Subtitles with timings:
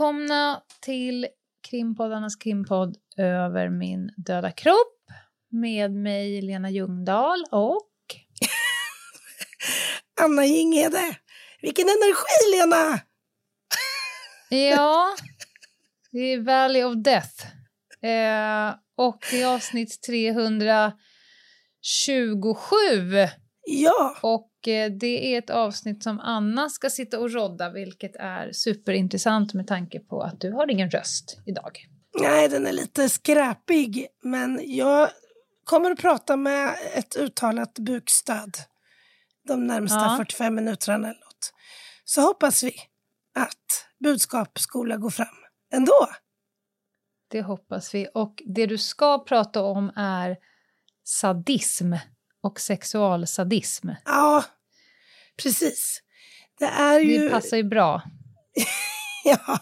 [0.00, 1.26] Välkomna till
[1.70, 4.98] krimpoddarnas krimpodd Över min döda kropp
[5.50, 7.90] med mig Lena Ljungdahl och
[10.20, 11.16] Anna Jinghede.
[11.62, 13.00] Vilken energi, Lena!
[14.70, 15.16] ja,
[16.12, 17.46] det är Valley of Death
[18.02, 20.96] eh, och det är avsnitt 327
[23.66, 24.49] Ja, och
[25.00, 30.00] det är ett avsnitt som Anna ska sitta och rodda vilket är superintressant med tanke
[30.00, 31.86] på att du har ingen röst idag.
[32.20, 35.08] nej, den är lite skräpig, men jag
[35.64, 38.56] kommer att prata med ett uttalat bukstöd
[39.48, 40.16] de närmsta Ja.
[40.18, 41.52] 45 minuterna eller något.
[42.04, 42.72] Så hoppas vi
[43.34, 45.26] att budskap skola gå fram
[45.72, 46.08] ändå.
[47.28, 48.08] Det hoppas vi.
[48.14, 50.36] Och det du ska prata om är
[51.04, 51.94] sadism
[52.42, 53.88] och sexualsadism.
[54.04, 54.44] Ja,
[55.42, 56.00] precis.
[56.58, 57.18] Det är ju...
[57.18, 58.02] Det passar ju bra.
[59.24, 59.60] Ja,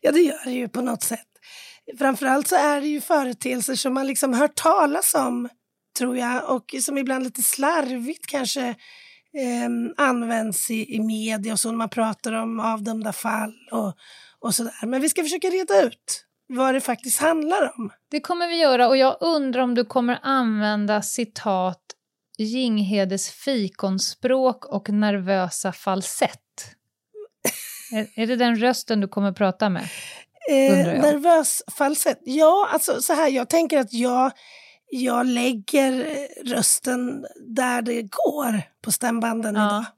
[0.00, 1.26] ja, det gör det ju på något sätt.
[1.98, 5.48] Framförallt så är det ju företeelser som man liksom hört talas om,
[5.98, 8.68] tror jag, och som ibland lite slarvigt kanske
[9.34, 13.94] eh, används i, i media och så när man pratar om avdömda fall och,
[14.38, 14.86] och sådär.
[14.86, 17.90] Men vi ska försöka reda ut vad det faktiskt handlar om.
[18.10, 21.82] Det kommer vi göra och jag undrar om du kommer använda citat
[22.44, 26.40] Ginghedes fikonspråk och nervösa falsett.
[27.92, 29.82] är, är det den rösten du kommer prata med?
[30.50, 32.20] Eh, nervös falsett.
[32.24, 34.32] Ja, alltså så här, jag tänker att jag,
[34.90, 36.06] jag lägger
[36.44, 39.66] rösten där det går på stämbanden Ja.
[39.66, 39.84] idag.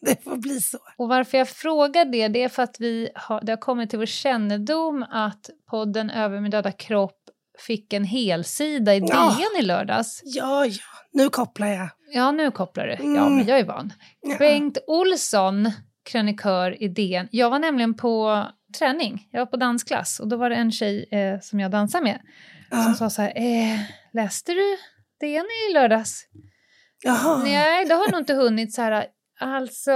[0.00, 0.78] Det får bli så.
[0.96, 3.98] Och varför jag frågar det, det är för att vi har, det har kommit till
[3.98, 7.17] vår kännedom att podden Över min döda kropp
[7.66, 9.38] fick en helsida i DN Ja.
[9.58, 10.20] i lördags.
[10.24, 10.72] Ja, ja,
[11.12, 11.88] nu kopplar jag.
[12.12, 12.92] Ja, nu kopplar du.
[12.92, 13.36] Ja, Mm.
[13.36, 13.92] men jag är van.
[14.20, 14.36] Ja.
[14.38, 15.70] Bengt Olsson,
[16.10, 17.28] krönikör i DN.
[17.30, 18.44] Jag var nämligen på
[18.78, 22.00] träning, jag var på dansklass och då var det en tjej eh, som jag dansar
[22.00, 22.20] med
[22.70, 22.94] som Ja.
[22.94, 23.78] sa så här, eh,
[24.12, 24.76] läste du
[25.20, 26.24] DN i lördags?
[27.04, 27.42] Jaha.
[27.44, 29.06] Nej, det har nog inte hunnit så här.
[29.40, 29.92] Alltså,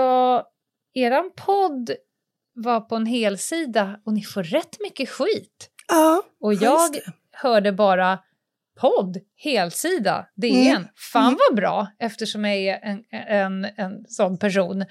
[0.95, 1.91] eran podd
[2.55, 5.69] var på en helsida och ni får rätt mycket skit.
[5.89, 6.61] Ja, Och Ja,
[6.93, 7.03] jag.
[7.43, 8.19] Hörde bara
[8.81, 10.77] podd, helsida, DN.
[10.77, 10.89] Mm.
[11.13, 11.39] Fan Mm.
[11.49, 14.85] vad bra, eftersom jag är en, en, en sån person.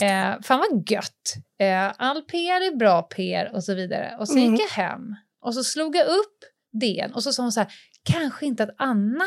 [0.00, 0.06] det.
[0.06, 1.34] Eh, fan vad gött.
[1.60, 4.16] Eh, all PR är bra PR och så vidare.
[4.18, 4.52] Och så Mm.
[4.52, 6.38] gick jag hem och så slog jag upp
[6.80, 7.72] DN och så sa hon så här,
[8.04, 9.24] kanske inte att Anna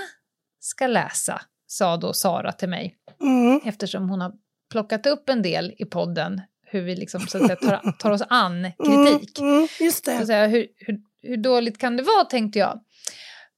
[0.59, 3.59] ska läsa, sa då Sara till mig Mm.
[3.65, 4.33] eftersom hon har
[4.71, 8.21] plockat upp en del i podden hur vi liksom, så att säga, tar, tar oss
[8.29, 8.71] an Mm,
[9.05, 9.39] kritik.
[9.39, 10.25] mm, just Så att det.
[10.25, 12.79] säga, hur, hur, hur dåligt kan det vara, tänkte jag.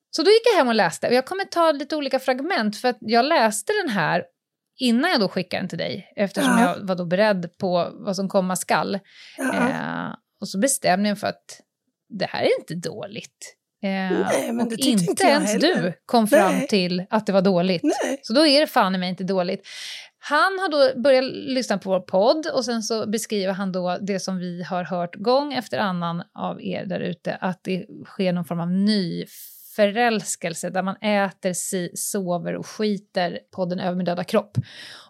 [0.09, 1.07] Så då gick jag hem och läste.
[1.07, 4.23] Och jag kommer ta lite olika fragment, för att jag läste den här
[4.79, 6.61] innan jag då skickade den till dig, eftersom Ja.
[6.77, 8.99] jag var då beredd på vad som komma skall.
[9.37, 9.53] Ja.
[9.69, 11.61] Eh, och så bestämde jag för att
[12.09, 13.55] det här är inte dåligt.
[13.83, 15.81] Eh, Nej, men det inte, ens heller.
[15.81, 16.67] du kom fram Nej.
[16.67, 17.83] till att det var dåligt.
[17.83, 18.19] Nej.
[18.21, 19.67] Så då är det fan i mig inte dåligt.
[20.27, 24.19] Han har då börjat lyssna på vår podd och sen så beskriver han då det
[24.19, 28.45] som vi har hört gång efter annan av er där ute, att det sker någon
[28.45, 29.25] form av ny
[29.75, 34.57] förälskelse där man äter, si, sover och skiter över min döda kropp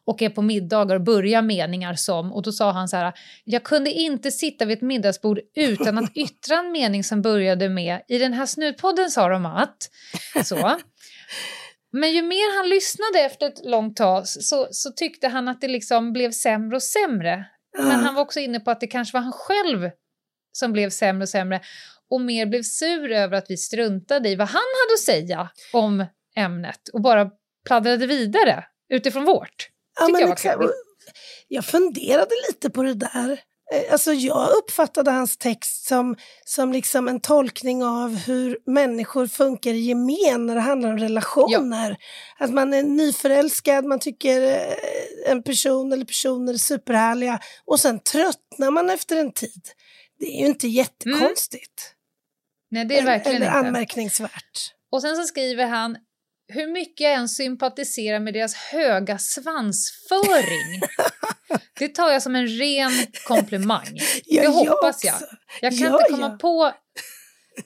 [0.05, 3.63] och är på middagar och börjar meningar som, och då sa han så här, jag
[3.63, 8.17] kunde inte sitta vid ett middagsbord utan att yttra en mening som började med, i
[8.17, 9.89] den här snutpodden sa de att,
[10.43, 10.77] så.
[11.99, 15.67] Men ju mer han lyssnade efter ett långt tag så, så tyckte han att det
[15.67, 17.45] liksom blev sämre och sämre.
[17.77, 19.89] Men han var också inne på att det kanske var han själv
[20.51, 21.61] som blev sämre och sämre
[22.09, 26.05] och mer blev sur över att vi struntade i vad han hade att säga om
[26.35, 27.29] ämnet och bara
[27.67, 29.69] pladdrade vidare utifrån vårt.
[29.99, 30.71] Ja, jag var.
[31.47, 33.39] Jag funderade lite på det där.
[33.73, 36.15] Eh, Alltså jag uppfattade hans text som,
[36.45, 41.97] som liksom en tolkning av hur människor funkar i gemen när det handlar om relationer.
[42.37, 47.99] Att man är nyförälskad, man tycker eh, en person eller personer är superhärliga och sen
[47.99, 49.69] tröttnar man efter en tid.
[50.19, 51.91] Det är ju inte jättekonstigt.
[52.71, 53.57] Nej, det är verkligen eller inte.
[53.67, 54.71] anmärkningsvärt.
[54.91, 55.97] Och sen så skriver han
[56.47, 60.81] hur mycket jag än sympatiserar med deras höga svansföring.
[61.79, 62.91] det tar jag som en ren
[63.27, 63.99] komplimang.
[64.25, 65.15] Ja, det hoppas jag.
[65.61, 66.37] Jag kan Ja, inte komma ja.
[66.37, 66.73] på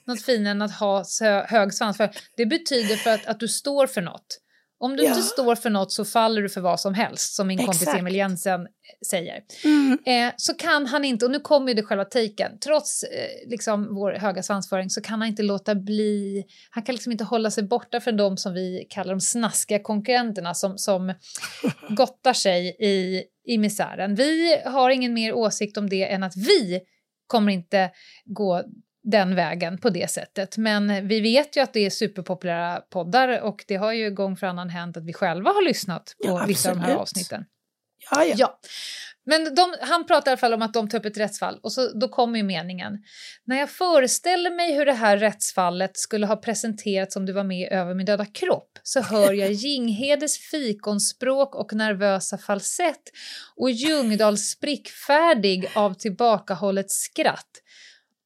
[0.06, 1.04] något finare än att ha
[1.46, 2.12] hög svansföring.
[2.36, 4.38] Det betyder för att, att du står för något.
[4.82, 5.08] Om du Ja.
[5.10, 7.88] inte står för något så faller du för vad som helst, som min kompis.
[7.88, 8.66] Emil Jensen
[9.10, 9.40] säger.
[9.64, 9.98] Mm.
[10.06, 13.94] Eh, så kan han inte, och nu kommer ju det själva taken, trots eh, liksom
[13.94, 17.64] vår höga svansföring så kan han inte låta bli, han kan liksom inte hålla sig
[17.64, 21.14] borta från de som vi kallar de snaskiga konkurrenterna som, som
[21.88, 24.14] gottar sig i, i misären.
[24.14, 26.80] Vi har ingen mer åsikt om det än att vi
[27.26, 27.90] kommer inte
[28.24, 28.62] gå
[29.02, 30.56] den vägen på det sättet.
[30.56, 34.46] Men vi vet ju att det är superpopulära poddar och det har ju gång för
[34.46, 37.44] annan hänt att vi själva har lyssnat på Ja, vissa av de här avsnitten.
[38.10, 38.34] Ja, ja.
[38.38, 38.60] Ja.
[39.24, 41.72] Men de, han pratar i alla fall om att de tar upp ett rättsfall och
[41.72, 42.98] så, då kommer ju meningen.
[43.44, 47.72] När jag föreställer mig hur det här rättsfallet skulle ha presenterats om du var med
[47.72, 53.02] över min döda kropp så hör jag Jinghedes fikonspråk och nervösa falsett
[53.56, 57.50] och Ljungdahls sprickfärdig av tillbakahållet skratt.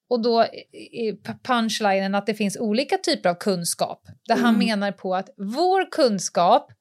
[0.09, 4.67] Och då är punchlinen att det finns olika typer av kunskap där han Mm.
[4.67, 6.73] menar på att vår kunskap,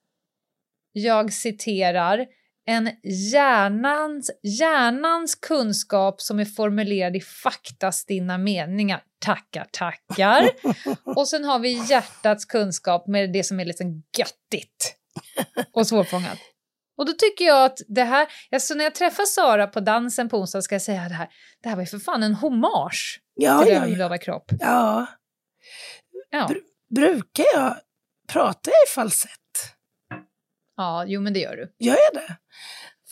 [0.91, 2.25] jag citerar,
[2.65, 2.89] en
[3.31, 9.03] hjärnans, hjärnans kunskap som är formulerad i faktastinna meningar.
[9.19, 10.49] Tackar, tackar.
[11.15, 13.83] Och sen har vi hjärtats kunskap med det som är lite
[14.17, 14.95] göttigt
[15.71, 16.39] och svårfångat.
[16.97, 20.37] Och då tycker jag att det här, alltså när jag träffar Sara på dansen på
[20.37, 21.29] onsdag ska jag säga det här,
[21.63, 24.17] det här var ju för fan en hommage Ja, till ja, min ja.
[24.17, 24.45] kropp.
[24.59, 25.05] ja.
[26.29, 26.49] Ja.
[26.95, 27.75] Brukar jag
[28.33, 29.29] prata i falsett?
[30.77, 31.85] ja, jo men det gör du.
[31.85, 32.35] Gör jag det?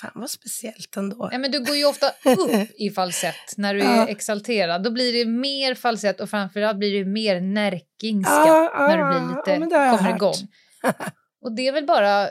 [0.01, 1.29] Fan vad speciellt ändå.
[1.31, 3.85] Ja, men du går ju ofta upp i falsett när du Ja.
[3.89, 4.83] är exalterad.
[4.83, 9.03] Då blir det mer falsett och framförallt blir det mer närkingska Ja, ja, när du
[9.03, 9.19] blir
[9.53, 10.15] ja, lite, jag kommer hört.
[10.15, 10.33] igång.
[11.41, 12.29] Och det är väl bara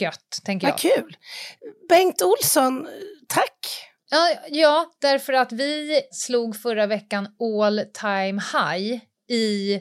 [0.00, 0.72] gött, tänker jag.
[0.72, 1.16] Vad kul.
[1.88, 2.88] Bengt Olsson,
[3.28, 3.58] tack.
[4.10, 9.80] Ja, ja, därför att vi slog förra veckan all time high i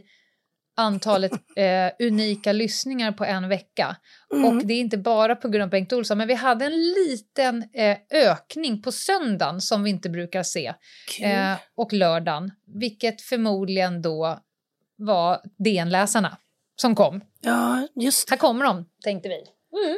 [0.75, 3.95] antalet eh, unika lyssningar på en vecka.
[4.33, 4.45] Mm.
[4.45, 7.63] Och det är inte bara på grund av Bengt Olsson, men vi hade en liten
[7.73, 10.73] eh, ökning på söndagen som vi inte brukar se.
[11.21, 14.39] Eh, och lördagen, vilket förmodligen då
[14.95, 16.37] var DN-läsarna
[16.75, 17.21] som kom.
[17.41, 18.31] ja, just det.
[18.31, 19.43] Här kommer de, tänkte vi.
[19.73, 19.97] Mm.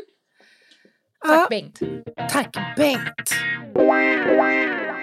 [1.27, 1.80] Tack Ja, Bengt.
[2.30, 3.31] tack Bengt.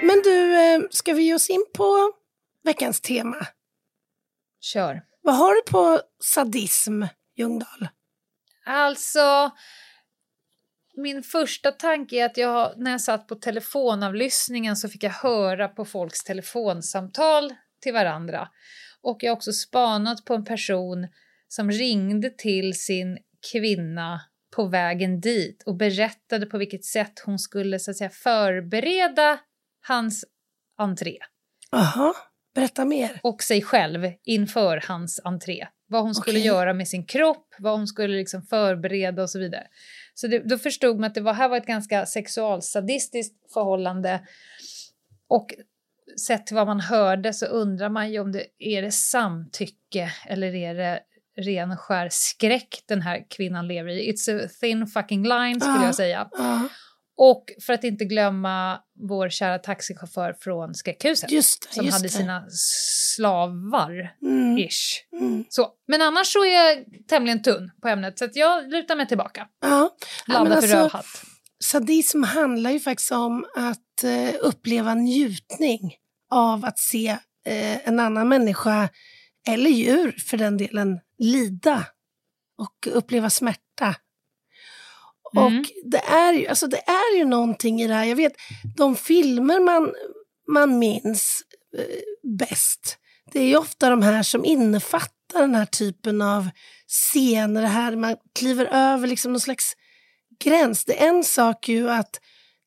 [0.03, 2.13] Men du, eh, ska vi ge oss in på
[2.65, 3.47] veckans tema?
[4.61, 5.03] Kör.
[5.23, 7.03] Vad har du på sadism,
[7.37, 7.89] Ljungdahl?
[8.67, 9.51] Alltså,
[10.97, 15.69] min första tanke är att jag, när jag satt på telefonavlyssningen så fick jag höra
[15.69, 18.49] på folks telefonsamtal till varandra.
[19.03, 21.09] Och jag har också spanat på en person
[21.49, 23.19] som ringde till sin
[23.53, 24.21] kvinna
[24.57, 29.39] på vägen dit och berättade på vilket sätt hon skulle så att säga, förbereda
[29.87, 30.25] hans
[30.79, 31.19] entré
[31.71, 32.15] Jaha,
[32.55, 33.21] berätta mer.
[33.23, 35.67] och sig själv inför hans entré.
[35.87, 36.47] Vad hon skulle Okej.
[36.47, 39.67] göra med sin kropp, vad hon skulle liksom förbereda och så vidare.
[40.15, 44.27] Så det, då förstod man att det var, här var ett ganska sexualsadistiskt förhållande.
[45.29, 45.55] Och
[46.27, 50.55] sett till vad man hörde så undrar man ju om det är det samtycke eller
[50.55, 51.01] är det
[51.41, 54.13] ren skär skräck den här kvinnan lever i.
[54.13, 55.85] It's a thin fucking line skulle Ja.
[55.87, 56.29] jag säga.
[56.33, 56.69] Ja,
[57.17, 61.75] Och för att inte glömma vår kära taxichaufför från Skräckhuset just det.
[61.75, 62.13] som just hade det.
[62.13, 65.05] sina slavar Mm, ish.
[65.21, 65.45] mm.
[65.49, 65.69] Så.
[65.89, 69.47] Men annars så är jag tämligen tunn på ämnet så jag lutar mig tillbaka.
[69.61, 69.91] Ja.
[70.27, 71.07] För alltså, rövhatt.
[71.65, 75.95] Sadism handlar ju faktiskt om att eh, uppleva njutning
[76.31, 77.09] av att se
[77.47, 78.89] eh, en annan människa,
[79.49, 81.87] eller djur för den delen, lida
[82.59, 83.97] och uppleva smärta.
[85.37, 85.59] Mm.
[85.59, 88.05] Och det är, ju, alltså det är ju någonting i det här.
[88.05, 88.33] Jag vet,
[88.77, 89.93] de filmer man,
[90.49, 91.43] man minns
[91.79, 91.85] eh,
[92.39, 92.99] bäst,
[93.33, 96.49] det är ju ofta de här som innefattar den här typen av
[96.89, 99.77] scener, det här man kliver över liksom någon slags
[100.45, 100.85] gräns.
[100.85, 102.21] Det är en sak ju att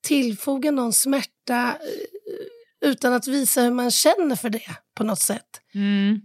[0.03, 2.47] tillfoga någon smärta eh,
[2.85, 5.61] utan att visa hur man känner för det på något sätt.
[5.73, 6.21] Mm.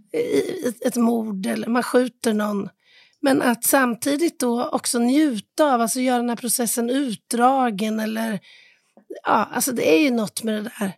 [0.81, 2.69] Ett, mord eller man skjuter någon.
[3.21, 8.39] Men att samtidigt då också njuta av, alltså göra den här processen utdragen eller
[9.23, 10.93] ja, alltså det är ju något med det där.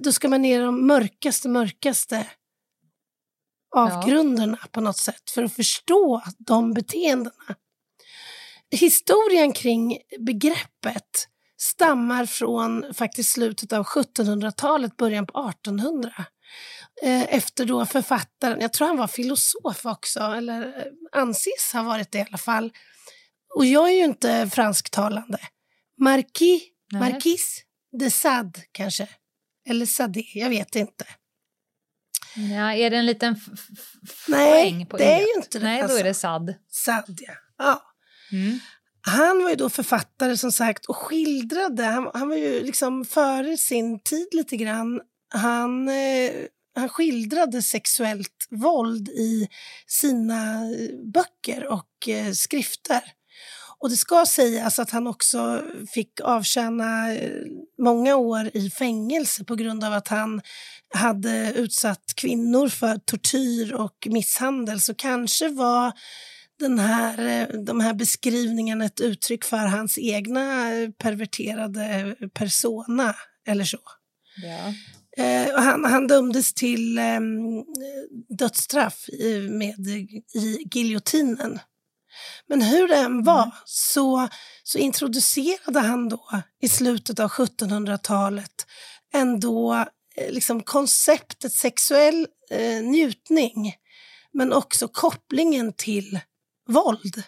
[0.00, 2.26] Då ska man ner i de mörkaste, mörkaste
[3.76, 7.54] avgrunderna på något sätt för att förstå de beteendena.
[8.70, 11.27] Historien kring begreppet
[11.60, 16.12] stammar från faktiskt slutet av 1700-talet, början på 1800.
[17.02, 22.12] Eh, efter då författaren, jag tror han var filosof också, eller eh, anses ha varit
[22.12, 22.72] det i alla fall.
[23.56, 25.38] Och jag är ju inte fransktalande.
[26.00, 26.62] Marquis,
[26.92, 27.00] Nej.
[27.00, 27.62] Marquis
[27.98, 29.08] de Sade kanske?
[29.68, 31.04] Eller Sade, jag vet inte.
[32.36, 35.78] Ja, är det en liten f- f- Nej, på det är ju inte det, Nej,
[35.78, 35.98] då alltså.
[35.98, 36.54] är det sad.
[36.70, 37.34] Sade, ja.
[37.58, 37.82] ja.
[38.32, 38.58] Mm.
[39.08, 43.56] Han var ju då författare som sagt och skildrade, han, han var ju liksom före
[43.56, 45.00] sin tid lite grann.
[45.34, 46.30] Han, eh,
[46.74, 49.48] han skildrade sexuellt våld i
[49.86, 53.02] sina eh, böcker och eh, skrifter.
[53.80, 55.62] Och det ska sägas att han också
[55.94, 57.30] fick avtjäna eh,
[57.82, 60.40] många år i fängelse på grund av att han
[60.94, 64.80] hade utsatt kvinnor för tortyr och misshandel.
[64.80, 65.92] Så kanske var
[66.58, 73.14] den här, eh, de här beskrivningarna ett uttryck för hans egna eh, perverterade persona
[73.46, 73.80] eller så.
[74.42, 74.74] Ja.
[75.24, 77.20] Eh, och han, han dömdes till eh,
[78.38, 79.88] dödsstraff i, med,
[80.34, 81.60] i giljotinen.
[82.46, 84.28] Men hur det än var så,
[84.62, 88.66] så introducerade han då i slutet av 1700-talet
[89.14, 89.74] ändå
[90.16, 93.74] eh, liksom konceptet sexuell eh, njutning
[94.32, 96.20] men också kopplingen till
[96.68, 97.22] våld.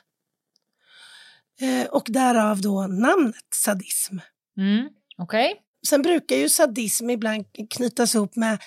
[1.60, 4.18] Eh, och därav då namnet sadism.
[4.56, 4.88] Mm.
[5.18, 5.60] Okej.
[5.88, 8.58] Sen brukar ju sadism ibland knytas ihop med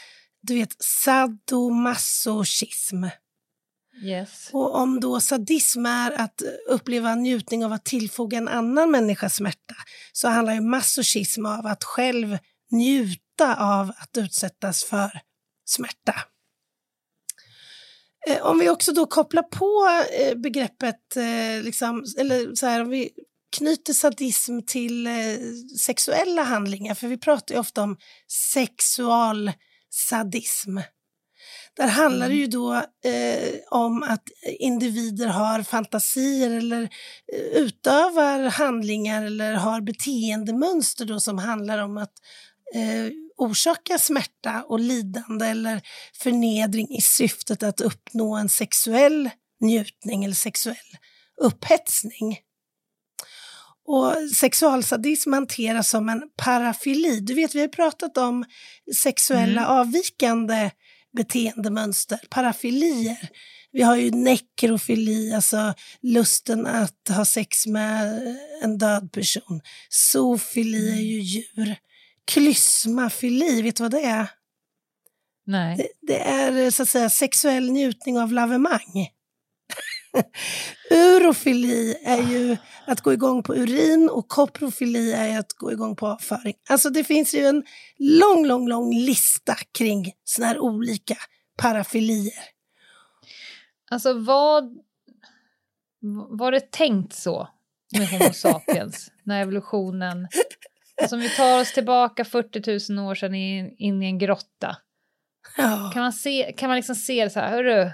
[0.44, 3.04] du vet, sadomasochism.
[4.04, 4.50] Yes.
[4.54, 9.76] Och om då sadism är att uppleva njutning av att tillfoga en annan människa smärta
[10.12, 12.38] så handlar ju masochism av att själv
[12.72, 15.20] njuta av att utsättas för
[15.66, 16.16] smärta.
[18.30, 19.88] Eh, Om vi också då kopplar på
[20.20, 23.10] eh, begreppet, eh, liksom, eller så här, om vi
[23.58, 25.10] knyter sadism till
[25.80, 27.98] sexuella handlingar, för vi pratar ju ofta om
[28.54, 30.78] sexualsadism.
[31.78, 32.74] Där handlar det ju då
[33.06, 34.24] eh, om att
[34.60, 36.90] individer har fantasier eller
[37.54, 42.14] utövar handlingar eller har beteendemönster då som handlar om att
[42.76, 45.82] eh, orsaka smärta och lidande eller
[46.14, 49.30] förnedring i syftet att uppnå en sexuell
[49.62, 50.98] njutning eller sexuell
[51.42, 52.40] upphetsning.
[53.86, 57.20] Och sexualsadism hanteras som en parafili.
[57.20, 58.46] Du vet, vi har pratat om
[58.96, 60.72] sexuella avvikande
[61.18, 63.30] beteendemönster, parafilier.
[63.72, 68.22] Vi har ju nekrofili, alltså lusten att ha sex med
[68.62, 69.62] en död person.
[69.90, 71.76] Zoofili är ju djur.
[72.32, 74.30] Klysmafili, vet du vad det är?
[75.46, 75.78] Nej.
[75.78, 79.08] Det, det är så att säga sexuell njutning av lavemang.
[80.92, 86.08] Urofili är ju att gå igång på urin och koprofili är att gå igång på
[86.08, 86.54] avföring.
[86.70, 87.64] Alltså det finns ju en
[87.98, 91.16] lång, lång, lång lista kring såna här olika
[91.58, 92.44] parafilier.
[93.92, 94.78] Alltså vad...
[96.30, 97.50] Var det tänkt så
[97.98, 100.28] med Homo sapiens när evolutionen...
[101.02, 104.78] Alltså om vi tar oss tillbaka 40 000 år sedan in, in i en grotta.
[105.58, 105.92] Ja.
[105.94, 107.92] Kan man, se, kan man liksom se det så här, hörru,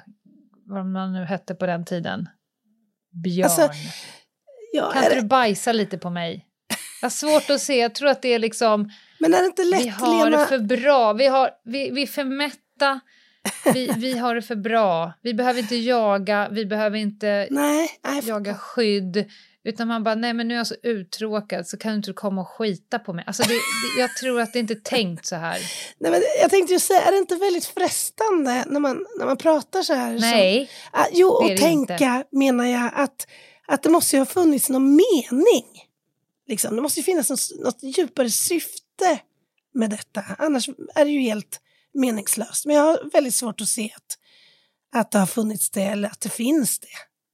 [0.65, 2.29] vad man nu hette på den tiden?
[3.24, 3.44] Björn.
[3.44, 3.70] Alltså,
[4.74, 6.46] ja, kan inte det, du bajsa lite på mig?
[7.01, 8.89] Jag har svårt att se, jag tror att det är liksom,
[9.20, 10.38] men är det inte lätt, vi har Lena?
[10.38, 13.00] det för bra, vi, har, vi, vi är för mätta,
[13.74, 18.22] vi, vi har det för bra, vi behöver inte jaga, vi behöver inte Nej, nej,
[18.27, 19.25] jaga skydd,
[19.63, 22.41] utan man bara, nej men nu är jag så uttråkad så kan du inte komma
[22.41, 23.24] och skita på mig.
[23.27, 25.60] Alltså det, det, jag tror att det inte är tänkt så här.
[26.00, 29.38] nej, men jag tänkte ju säga, är det inte väldigt frestande när man, när man
[29.38, 30.18] pratar så här?
[30.18, 33.27] Som, Nej, Ah, jo, och tänka menar jag att,
[33.68, 35.65] att det måste ju ha funnits någon mening.
[36.48, 36.75] Liksom.
[36.75, 39.20] Det måste ju finnas något, något djupare syfte
[39.74, 40.24] med detta.
[40.38, 41.62] Annars är det ju helt
[41.93, 42.65] meningslöst.
[42.65, 44.17] Men jag har väldigt svårt att se att,
[45.01, 46.88] att det har funnits det eller att det finns det.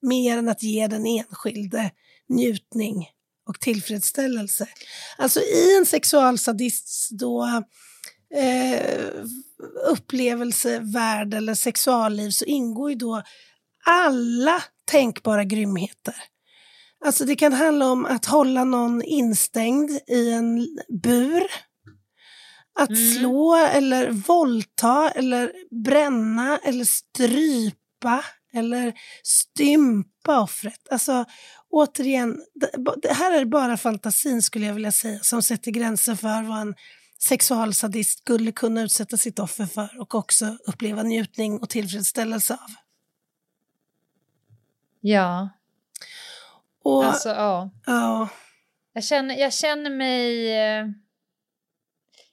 [0.08, 1.92] Mer än att ge den enskilde
[2.30, 3.10] njutning
[3.50, 4.68] och tillfredsställelse.
[5.18, 7.64] Alltså i en sexualsadists då
[8.36, 9.08] eh,
[9.88, 13.24] upplevelsevärld eller sexualliv så ingår ju då
[13.86, 16.16] alla tänkbara grymheter.
[17.06, 20.68] Alltså det kan handla om att hålla någon instängd i en
[21.04, 21.44] bur.
[22.80, 23.12] Att Mm.
[23.14, 25.52] slå eller våldta eller
[25.84, 30.88] bränna eller strypa eller stympa offret.
[30.92, 31.26] Alltså
[31.70, 32.42] återigen,
[33.02, 36.76] det, här är bara fantasin skulle jag vilja säga som sätter gränser för vad en
[37.20, 42.72] sexualsadist skulle kunna utsätta sitt offer för och också uppleva njutning och tillfredsställelse av.
[45.02, 45.50] ja,
[46.84, 47.72] Och, alltså ja.
[47.86, 48.30] ja,
[48.94, 51.05] Jag känner, jag känner mig...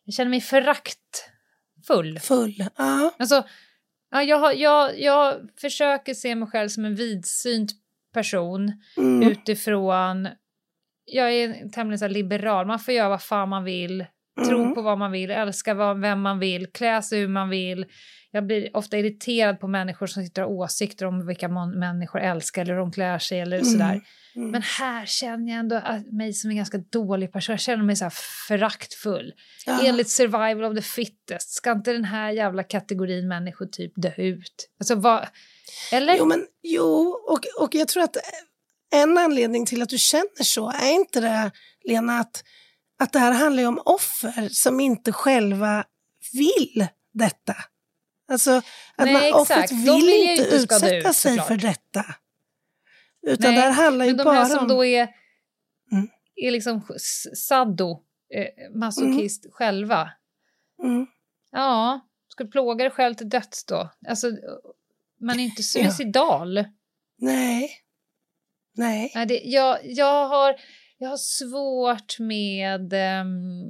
[0.04, 2.18] Jag känner mig föraktfull.
[2.22, 2.64] Full.
[2.76, 3.12] Ja.
[3.18, 3.44] Alltså,
[4.10, 7.72] ja, jag, jag, jag försöker se mig själv som en vidsynt
[8.14, 9.30] person Mm.
[9.30, 10.28] utifrån...
[11.04, 14.04] Jag är tämligen så liberal, man får göra vad fan man vill,
[14.48, 14.74] tro Mm.
[14.74, 17.86] på vad man vill, älska vad, vem man vill, klä sig hur man vill.
[18.30, 22.20] Jag blir ofta irriterad på människor som sitter och har åsikter om vilka man, människor
[22.20, 24.00] älskar eller hur de klär sig eller sådär.
[24.36, 24.50] Mm.
[24.50, 27.52] Men här känner jag ändå att mig som en ganska dålig person.
[27.52, 28.12] Jag känner mig så här
[28.48, 29.32] föraktfull.
[29.66, 29.80] Ja.
[29.84, 31.50] Enligt survival of the fittest.
[31.50, 34.68] Ska inte den här jävla kategorin människor typ dö ut?
[34.80, 35.26] Alltså vad...
[35.92, 36.16] Eller?
[36.18, 38.16] Jo, men, jo och, och jag tror att
[38.94, 41.50] en anledning till att du känner så är inte det,
[41.84, 42.44] Lena, att,
[42.98, 45.84] att det här handlar om offer som inte själva
[46.32, 47.56] vill detta.
[48.32, 48.64] Alltså att
[48.96, 51.48] Nej, man, offret De vill, vill ju inte utsätta ut, sig såklart.
[51.48, 52.04] för detta.
[53.26, 54.68] Utan Nej, det här handlar ju Men de bara här som om...
[54.68, 55.08] då är,
[55.92, 56.08] Mm.
[56.36, 56.82] är liksom
[57.36, 58.02] saddo,
[58.34, 60.10] eh, masochist själva.
[60.82, 61.06] Mm.
[61.50, 63.90] Ja, ska du plåga dig själv till döds då?
[64.08, 64.30] Alltså,
[65.20, 66.64] man är inte suicidal.
[67.18, 67.70] Nej.
[68.76, 69.12] Nej.
[69.14, 70.54] Nej, det, jag, jag, har,
[70.98, 72.92] jag har svårt med...
[72.92, 73.62] ehm,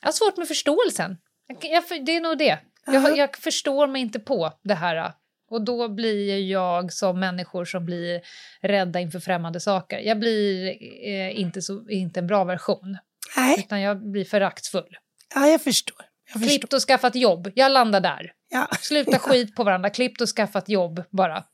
[0.00, 1.16] jag har svårt med förståelsen.
[1.46, 1.58] Jag,
[1.90, 2.58] jag, det är nog det.
[2.86, 5.12] Jag, jag förstår mig inte på det här.
[5.52, 8.20] Och då blir jag som människor som blir
[8.62, 9.98] rädda inför främmande saker.
[9.98, 10.66] Jag blir
[11.06, 12.98] eh, inte, så, inte en bra version,
[13.36, 14.96] Nej, utan jag blir föraktfull.
[15.34, 15.96] ja, jag förstår.
[16.32, 16.48] Jag förstår.
[16.48, 18.32] Klippt och skaffat jobb, jag landar där.
[18.50, 18.68] Ja.
[18.80, 21.44] Sluta skit på varandra, klippt och skaffat jobb bara.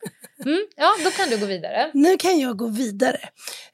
[0.45, 1.91] Mm, ja, då kan du gå vidare.
[1.95, 3.21] Nu kan jag gå vidare.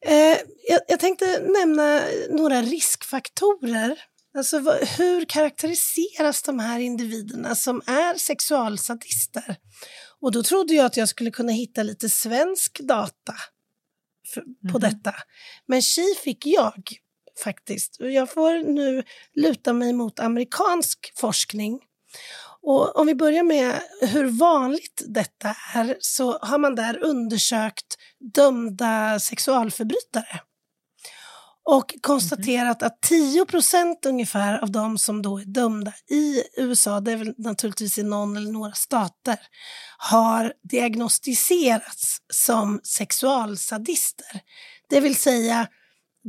[0.06, 0.38] Eh,
[0.68, 2.00] jag, jag tänkte nämna
[2.30, 3.98] några riskfaktorer.
[4.36, 9.56] Alltså, vad, hur karaktäriseras de här individerna som är sexualsadister?
[10.24, 13.34] Och då trodde jag att jag skulle kunna hitta lite svensk data
[14.34, 14.80] för, på Mhm.
[14.80, 15.14] detta.
[15.66, 16.82] Men tji fick jag
[17.44, 17.96] faktiskt.
[18.00, 19.02] Jag får nu
[19.34, 21.80] luta mig mot amerikansk forskning.
[22.62, 27.96] Och om vi börjar med hur vanligt detta är så har man där undersökt
[28.34, 30.40] dömda sexualförbrytare
[31.64, 37.16] och konstaterat att 10% ungefär av de som då är dömda i USA, det är
[37.16, 39.38] väl naturligtvis i någon eller några stater,
[39.98, 44.40] har diagnostiserats som sexualsadister.
[44.90, 45.68] Det vill säga,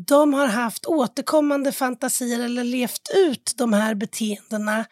[0.08, 4.86] de har haft återkommande fantasier eller levt ut de här beteendena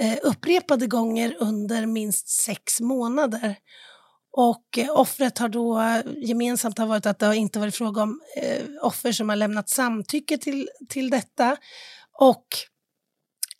[0.00, 3.56] eh, upprepade gånger under minst sex månader.
[4.32, 8.02] Och eh, offret har då eh, gemensamt har varit att det har inte varit fråga
[8.02, 11.56] om eh, offer som har lämnat samtycke till, till detta
[12.18, 12.46] och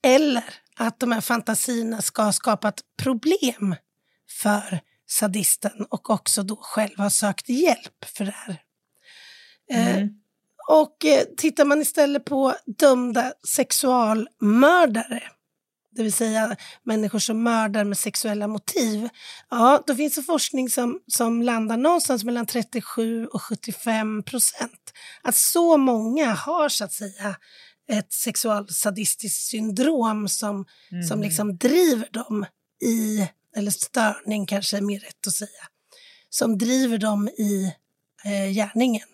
[0.02, 0.44] eller
[0.76, 3.74] att de här fantasierna ska ha skapat problem
[4.42, 8.62] för sadisten och också då själv har sökt hjälp för det här.
[9.70, 10.08] Eh, Mm.
[10.68, 15.22] och eh, tittar man istället på dömda sexualmördare,
[15.90, 19.08] det vill säga människor som mördar med sexuella motiv,
[19.50, 24.92] ja, då finns det forskning som, som landar någonstans mellan 37 och 75 procent.
[25.22, 27.36] Att så många har så att säga
[27.90, 30.64] ett sexualsadistiskt syndrom som,
[31.08, 32.46] som liksom driver dem
[32.84, 35.68] i, eller störning kanske är mer rätt att säga,
[36.30, 37.74] som driver dem i
[38.24, 39.08] eh, gärningen.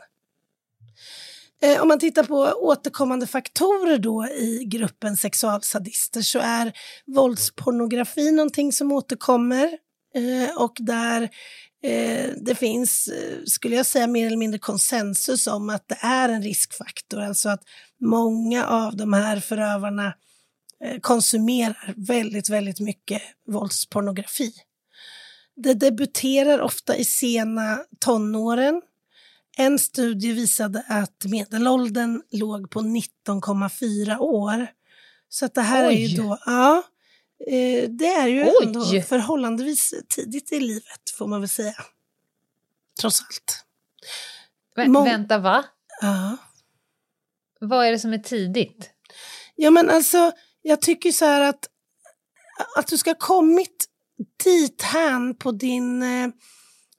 [1.67, 6.73] Eh, om man tittar på återkommande faktorer då i gruppen sexualsadister så är
[7.07, 9.79] våldspornografi någonting som återkommer
[10.15, 11.23] eh, och där
[11.83, 16.29] eh, det finns, eh, skulle jag säga, mer eller mindre konsensus om att det är
[16.29, 17.21] en riskfaktor.
[17.21, 17.63] Alltså att
[18.01, 20.15] många av de här förövarna
[20.85, 24.53] eh, konsumerar väldigt, väldigt mycket våldspornografi.
[25.57, 28.83] Det debuterar ofta i sena tonåren.
[29.59, 34.67] En studie visade att medelåldern låg på 19,4 år.
[35.29, 36.17] Så att det här är ju Oj.
[36.17, 36.83] då, ja,
[37.47, 38.55] eh, det är ju Oj.
[38.63, 41.75] ändå förhållandevis tidigt i livet får man väl säga.
[43.01, 43.65] Trots allt.
[44.77, 45.65] Men, Mång- vänta, va?
[46.01, 46.37] Ja.
[47.61, 48.91] Vad är det som är tidigt?
[49.55, 51.69] Ja men alltså, jag tycker så här att,
[52.77, 53.87] att du ska ha kommit
[54.45, 56.29] dit hän på din eh,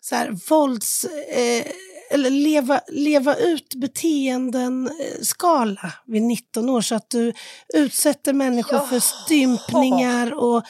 [0.02, 1.04] så här, vålds...
[1.06, 1.66] Eh,
[2.10, 7.34] eller leva, leva ut beteenden eh, skala vid 19 år så att du
[7.74, 9.02] utsätter människor för Jaha.
[9.02, 10.64] stympningar och eh,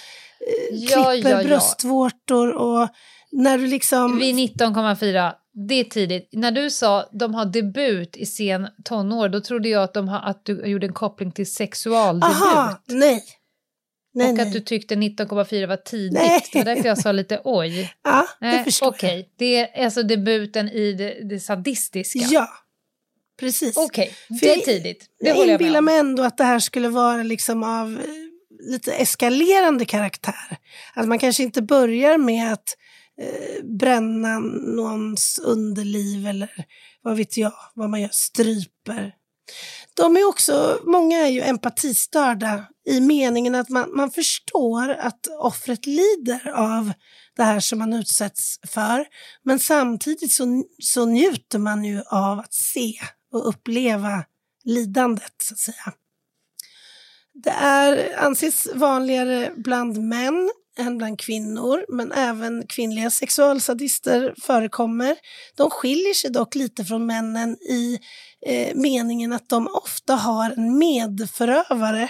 [0.71, 1.47] Ja, klipper ja, ja.
[1.47, 2.87] bröstvårtor och
[3.31, 4.19] när du liksom...
[4.19, 5.31] Vid 19,4,
[5.67, 6.29] det är tidigt.
[6.31, 10.19] När du sa de har debut i sen tonår, då trodde jag att, de har,
[10.19, 12.35] att du gjorde en koppling till sexualdebut.
[12.41, 13.23] Aha, nej.
[14.17, 14.47] Nej, och nej.
[14.47, 16.13] att du tyckte 19,4 var tidigt.
[16.13, 16.41] Nej.
[16.51, 17.93] Det var därför jag sa lite oj.
[18.03, 22.19] Ja, det Nej, förstår Okej, det är alltså debuten i det, det sadistiska.
[22.19, 22.31] jag.
[22.31, 22.47] Ja.
[23.39, 23.77] Precis.
[23.77, 25.05] Okej, För det är jag- tidigt.
[25.19, 28.93] Det Jag jag inbillar mig ändå att det här skulle vara liksom av eh, lite
[28.93, 30.57] eskalerande karaktär.
[30.95, 32.77] Att man kanske inte börjar med att
[33.21, 34.39] eh, bränna
[34.75, 36.49] någons underliv eller
[37.01, 39.13] vad vet jag, vad man gör, stryper.
[39.97, 45.85] De är också, många är ju empatistörda i meningen att man, man förstår att offret
[45.85, 46.91] lider av
[47.35, 49.05] det här som man utsätts för.
[49.43, 52.93] Men samtidigt så, så njuter man ju av att se
[53.33, 54.23] och uppleva
[54.63, 55.93] lidandet, så att säga.
[57.43, 65.15] Det är, anses vanligare bland män än bland kvinnor, men även kvinnliga sexualsadister förekommer.
[65.55, 67.99] De skiljer sig dock lite från männen i
[68.45, 72.09] eh, meningen att de ofta har en medförövare,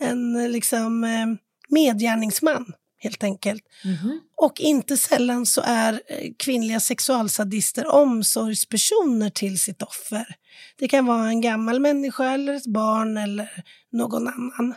[0.00, 1.26] en eh, liksom eh,
[1.68, 3.62] medgärningsman helt enkelt.
[3.84, 4.20] Mhm.
[4.36, 10.36] Och inte sällan så är eh, kvinnliga sexualsadister omsorgspersoner till sitt offer.
[10.78, 14.74] Det kan vara en gammal människa eller ett barn eller någon annan.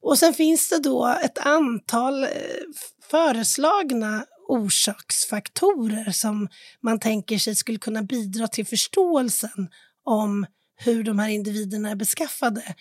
[0.00, 2.26] Och sen finns det då ett antal
[3.10, 6.48] föreslagna orsaksfaktorer som
[6.82, 9.68] man tänker sig skulle kunna bidra till förståelsen
[10.04, 12.74] om hur de här individerna är beskaffade.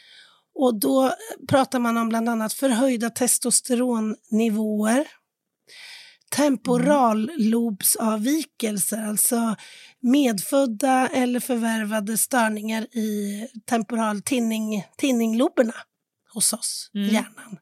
[0.55, 1.13] Och då
[1.49, 5.07] pratar man om bland annat förhöjda testosteronnivåer,
[6.35, 9.55] temporallobsavvikelser, alltså
[10.01, 15.73] medfödda eller förvärvade störningar i temporal tinning, tinningloberna
[16.33, 17.09] hos oss Mm.
[17.09, 17.57] hjärnan.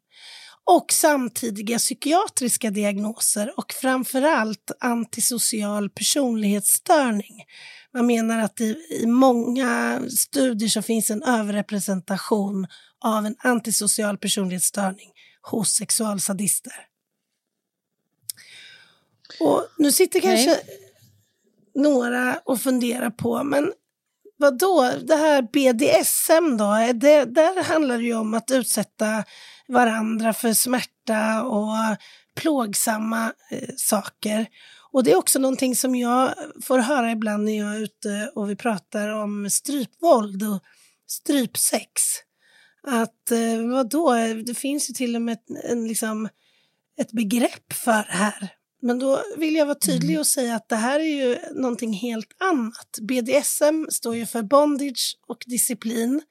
[0.71, 7.45] Och samtidiga psykiatriska diagnoser och framförallt antisocial personlighetsstörning.
[7.93, 12.67] Man menar att i, i många studier så finns en överrepresentation
[12.99, 16.73] av en antisocial personlighetsstörning hos sexualsadister.
[19.39, 20.59] Och nu sitter kanske
[21.75, 23.73] några och funderar på, men
[24.41, 24.91] vad då?
[25.03, 29.23] det här BDSM då, det, där handlar det ju om att utsätta
[29.67, 31.97] varandra för smärta och
[32.35, 34.45] plågsamma eh, saker.
[34.91, 38.49] Och det är också någonting som jag får höra ibland när jag är ute och
[38.49, 40.59] vi pratar om strypvåld och
[41.07, 42.01] strypsex.
[42.87, 44.13] Att eh, vadå,
[44.45, 46.29] det finns ju till och med ett, en, liksom,
[46.97, 48.60] ett begrepp för det här.
[48.81, 52.35] Men då vill jag vara tydlig och säga att det här är ju någonting helt
[52.39, 52.97] annat.
[53.01, 56.21] BDSM står ju för bondage och disciplin,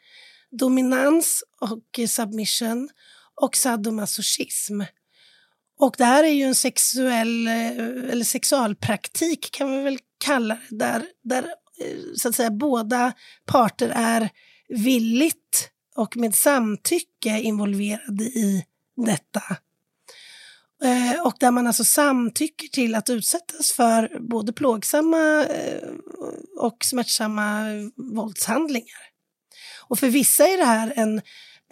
[0.50, 2.88] dominans och submission
[3.34, 4.80] och sadomasochism.
[5.78, 7.70] Och det här är ju en sexuell, eh,
[8.10, 11.42] eller sexualpraktik kan man väl kalla det, där, där
[11.80, 13.12] eh, så att säga båda
[13.46, 14.30] parter är
[14.68, 18.64] villigt och med samtycke involverade i
[19.06, 19.42] detta.
[20.82, 25.88] Eh, och där man alltså samtycker till att utsättas för både plågsamma eh,
[26.58, 27.64] och smärtsamma
[27.96, 29.10] våldshandlingar.
[29.88, 31.20] Och för vissa är det här en,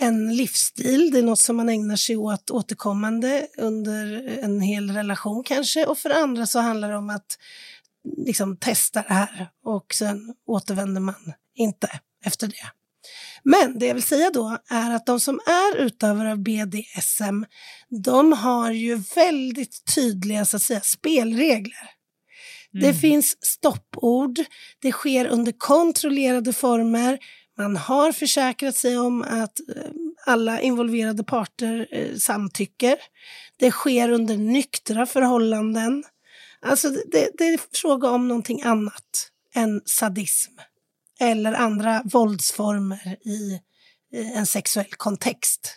[0.01, 5.45] en livsstil, det är något som man ägnar sig åt återkommande under en hel relation
[5.45, 5.87] kanske.
[5.87, 7.39] Och för andra så handlar det om att
[8.17, 12.78] liksom testa det här och sen återvänder man inte efter det.
[13.51, 17.45] Men det jag vill säga då är att de som är utövare av BDSM,
[18.05, 21.91] de har ju väldigt tydliga så att säga, spelregler.
[22.73, 24.39] Det finns stoppord,
[24.83, 27.19] det sker under kontrollerade former,
[27.59, 29.83] man har försäkrat sig om att eh,
[30.27, 32.97] alla involverade parter eh, samtycker.
[33.59, 36.05] Det sker under nyktra förhållanden.
[36.61, 40.53] Alltså det, det är fråga om någonting annat än sadism
[41.21, 43.53] eller andra våldsformer i
[44.15, 45.75] eh, en sexuell kontext.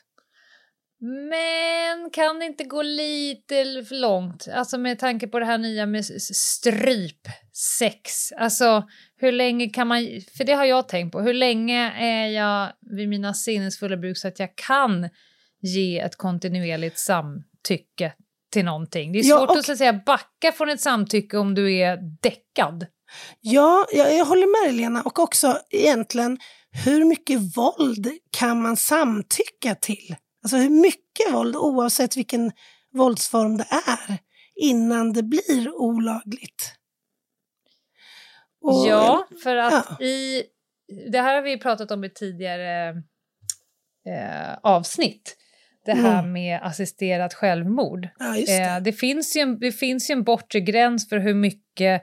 [1.30, 3.56] Men kan det inte gå lite
[3.90, 4.48] för långt?
[4.54, 6.06] Alltså med tanke på det här nya med
[6.86, 8.32] strypsex.
[8.38, 10.00] Alltså hur länge kan man...
[10.38, 11.22] För det har jag tänkt på.
[11.22, 15.10] Hur länge är jag vid mina sinnesfulla bruk så att jag kan
[15.62, 18.14] ge ett kontinuerligt samtycke
[18.52, 19.12] till någonting?
[19.12, 21.74] Det är Ja, svårt och- att, så att säga backa från ett samtycke om du
[21.76, 22.86] är däckad.
[23.42, 25.02] Ja, jag, jag håller med dig, Lena.
[25.02, 26.38] Och också egentligen,
[26.86, 30.16] hur mycket våld kan man samtycka till?
[30.44, 32.52] Alltså hur mycket våld, oavsett vilken
[32.94, 34.18] våldsform det är,
[34.56, 36.74] innan det blir olagligt?
[38.62, 40.06] Och- ja, för att ja.
[40.06, 40.44] i...
[41.12, 42.90] Det här har vi pratat om i tidigare
[44.08, 45.38] eh, avsnitt.
[45.86, 46.32] Det här Mm.
[46.34, 48.08] med assisterat självmord.
[48.20, 48.64] ja, just det.
[48.64, 52.02] Eh, det, finns ju en, det finns ju en bortre gräns för hur mycket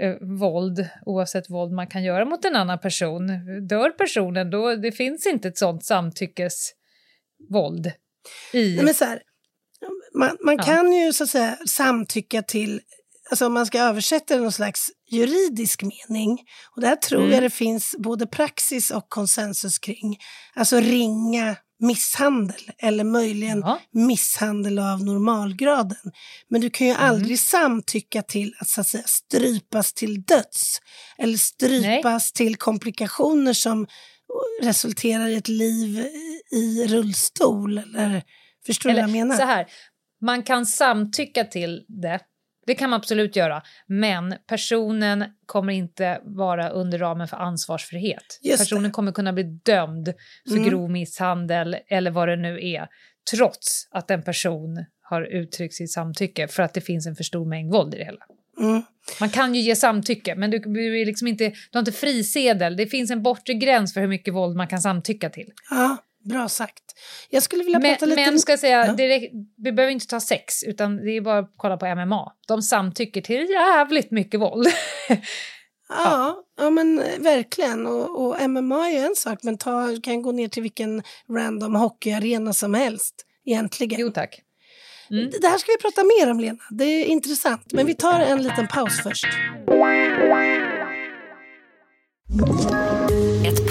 [0.00, 3.26] eh, våld, oavsett våld man kan göra mot en annan person.
[3.68, 7.92] Dör personen, då det finns inte ett sånt samtyckesvåld
[8.52, 8.76] i...
[8.82, 9.22] Men så här,
[10.18, 10.62] man man Ja.
[10.62, 12.80] kan ju så att säga samtycka till,
[13.30, 16.38] alltså om man ska översätta det någon slags juridisk mening.
[16.76, 17.32] Och där tror Mm.
[17.32, 20.18] jag det finns både praxis och konsensus kring.
[20.54, 23.80] Alltså ringa misshandel eller möjligen Ja.
[23.92, 26.12] misshandel av normalgraden.
[26.48, 27.04] Men du kan ju Mm.
[27.04, 30.80] aldrig samtycka till att, så att säga, strypas till döds
[31.18, 33.86] eller strypas till komplikationer som
[34.62, 36.06] resulterar i ett liv
[36.52, 37.78] i rullstol.
[37.78, 38.22] Eller,
[38.66, 39.36] förstår du vad jag menar?
[39.36, 39.66] så här,
[40.20, 42.20] man kan samtycka till det.
[42.68, 48.40] Det kan man absolut göra, men personen kommer inte vara under ramen för ansvarsfrihet.
[48.42, 48.64] Just det.
[48.64, 50.14] personen kommer kunna bli dömd
[50.48, 50.68] för Mm.
[50.68, 52.88] grov misshandel eller vad det nu är,
[53.30, 57.44] trots att en person har uttryckt sitt samtycke för att det finns en för stor
[57.44, 58.24] mängd våld i det hela.
[58.60, 58.82] Mm.
[59.20, 62.76] Man kan ju ge samtycke, men du, du, är liksom inte, du har inte frisedel.
[62.76, 65.52] Det finns en bortre gräns för hur mycket våld man kan samtycka till.
[65.70, 65.96] Ja,
[66.28, 66.82] bra sagt.
[67.30, 68.30] Jag skulle vilja Men, prata lite...
[68.30, 68.92] men ska säga, Ja.
[69.08, 72.32] räck- vi behöver inte ta sex, utan det är bara att kolla på MMA.
[72.48, 74.68] De samtycker till jävligt mycket våld.
[75.90, 77.86] Ja, ja men eh, verkligen.
[77.86, 82.52] Och, och MMA är en sak, men ta, kan gå ner till vilken random hockeyarena
[82.52, 83.14] som helst
[83.46, 84.00] egentligen.
[84.00, 84.40] jo tack.
[85.10, 85.30] Mm.
[85.40, 86.58] Det här ska vi prata mer om, Lena.
[86.70, 87.72] Det är intressant.
[87.72, 89.26] Men vi tar en liten paus först.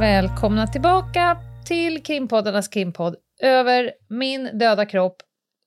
[0.00, 1.36] Välkomna tillbaka
[1.66, 5.16] till krimpoddarnas krimpodd över min döda kropp.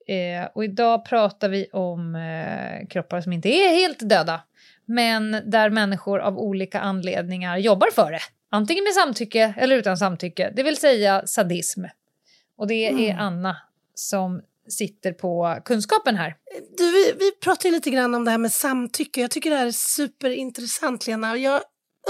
[0.07, 4.41] Eh, och idag pratar vi om eh, kroppar som inte är helt döda,
[4.85, 8.19] men där människor av olika anledningar jobbar för det.
[8.51, 11.85] Antingen med samtycke eller utan samtycke, det vill säga sadism.
[12.57, 13.57] Och det är Anna
[13.95, 16.35] som sitter på kunskapen här.
[16.77, 19.21] Du, vi, vi pratar ju lite grann om det här med samtycke.
[19.21, 21.37] Jag tycker det här är superintressant, Lena.
[21.37, 21.61] Jag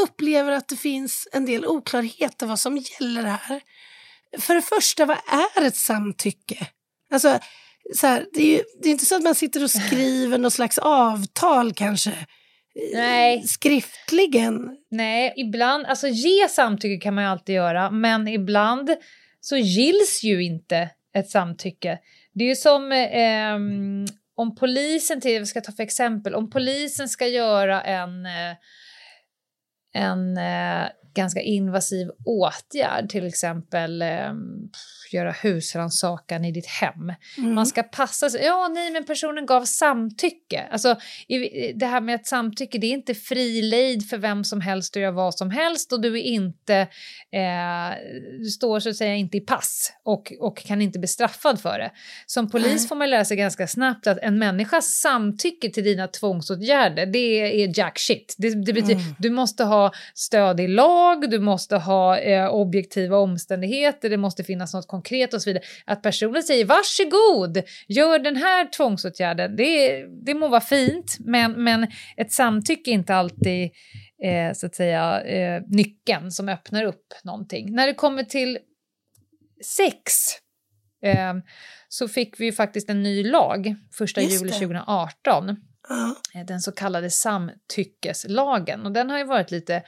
[0.01, 3.61] upplever att det finns en del oklarheter vad som gäller här.
[4.39, 5.17] För det första, vad
[5.57, 6.67] är ett samtycke?
[7.11, 7.39] Alltså,
[7.95, 10.53] så här, det, är ju, det är inte så att man sitter och skriver något
[10.53, 12.13] slags avtal kanske.
[12.93, 13.43] Nej.
[13.43, 14.77] Skriftligen.
[14.91, 18.89] Nej, ibland, alltså ge samtycke kan man ju alltid göra, men ibland
[19.41, 21.99] så gills ju inte ett samtycke.
[22.33, 27.09] Det är ju som ehm, om polisen, till, vad ska ta för exempel, om polisen
[27.09, 28.55] ska göra en, eh,
[29.93, 34.69] en eh, ganska invasiv åtgärd, till exempel ehm,
[35.13, 37.13] göra husrannsakan i ditt hem.
[37.37, 37.53] Mm.
[37.53, 38.43] Man ska passa sig.
[38.43, 40.67] Ja, nej, men personen gav samtycke.
[40.71, 40.95] Alltså,
[41.75, 45.01] det här med ett samtycke, det är inte fri lejd för vem som helst att
[45.01, 46.75] göra vad som helst och du är inte,
[47.31, 47.97] eh,
[48.39, 51.79] du står så att säga inte i pass och, och kan inte bli straffad för
[51.79, 51.91] det.
[52.25, 57.05] Som polis får man lära sig ganska snabbt att en människas samtycke till dina tvångsåtgärder,
[57.05, 58.35] det är jack shit.
[58.37, 59.15] Det, det betyder, Mm.
[59.19, 64.73] Du måste ha stöd i lag, du måste ha eh, objektiva omständigheter, det måste finnas
[64.73, 65.02] något konkret
[65.33, 65.63] och så vidare.
[65.85, 71.87] Att personen säger varsågod, gör den här tvångsåtgärden, det, det må vara fint, men, men
[72.17, 73.71] ett samtycke är inte alltid
[74.23, 77.75] eh, så att säga eh, nyckeln som öppnar upp någonting.
[77.75, 78.57] När det kommer till
[79.77, 80.13] sex
[81.03, 81.33] eh,
[81.89, 84.59] så fick vi ju faktiskt en ny lag 1 Just juli det.
[84.59, 85.55] 2018
[85.89, 86.15] Ja.
[86.35, 88.85] eh, den så kallade samtyckeslagen.
[88.85, 89.83] Och den har ju varit lite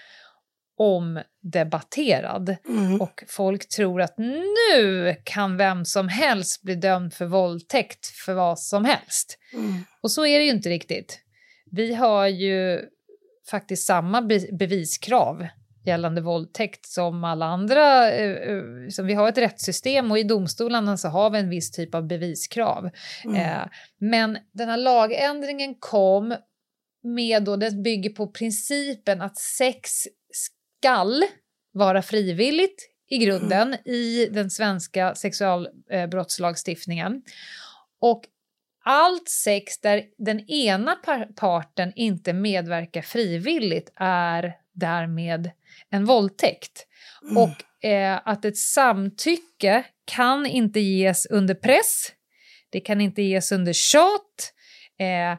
[0.78, 2.56] omdebatterad.
[2.68, 3.02] Mm.
[3.02, 8.60] Och folk tror att nu kan vem som helst bli dömd för våldtäkt för vad
[8.60, 9.38] som helst.
[9.54, 9.84] Mm.
[10.02, 11.20] Och så är det ju inte riktigt.
[11.72, 12.82] Vi har ju
[13.50, 15.48] faktiskt samma be- beviskrav
[15.86, 18.12] gällande våldtäkt som alla andra.
[18.12, 21.72] Eh, eh, som vi har ett rättssystem och i domstolarna så har vi en viss
[21.72, 22.90] typ av beviskrav.
[23.26, 23.36] Mm.
[23.36, 23.68] Eh,
[24.00, 26.36] men den här lagändringen kom
[27.04, 29.92] med då, den bygger på principen att sex
[30.86, 31.24] skall
[31.74, 37.21] vara frivilligt i grunden i den svenska sexualbrottslagstiftningen.
[38.02, 38.24] Och
[38.84, 45.52] allt sex där den ena par- parten inte medverkar frivilligt är därmed
[45.89, 46.88] en våldtäkt.
[47.24, 47.38] Mm.
[47.38, 52.12] Och eh, att ett samtycke kan inte ges under press,
[52.69, 54.54] det kan inte ges under tjat.
[55.00, 55.38] Eh,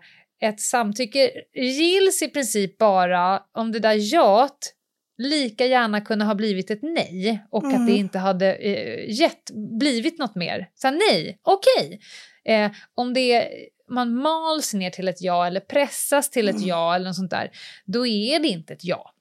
[0.49, 4.73] ett samtycke gills i princip bara om det där jat
[5.19, 7.87] lika gärna kunde ha blivit ett nej och att Mm.
[7.87, 9.51] det inte hade eh, gett,
[9.81, 10.69] blivit något mer.
[10.75, 12.01] Så nej, okej.
[12.45, 13.49] Eh, om, det,
[13.91, 16.69] man mals ner till ett ja eller pressas till ett Mm.
[16.69, 17.51] ja eller något sånt där,
[17.85, 19.13] då är det inte ett ja.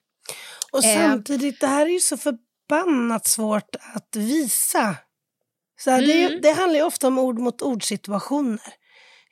[0.72, 0.96] Och Eh.
[1.10, 4.96] samtidigt, det här är ju så förbannat svårt att visa.
[5.80, 6.42] Så här, det, är Mm.
[6.42, 8.60] det handlar ju ofta om ord mot ord-situationer.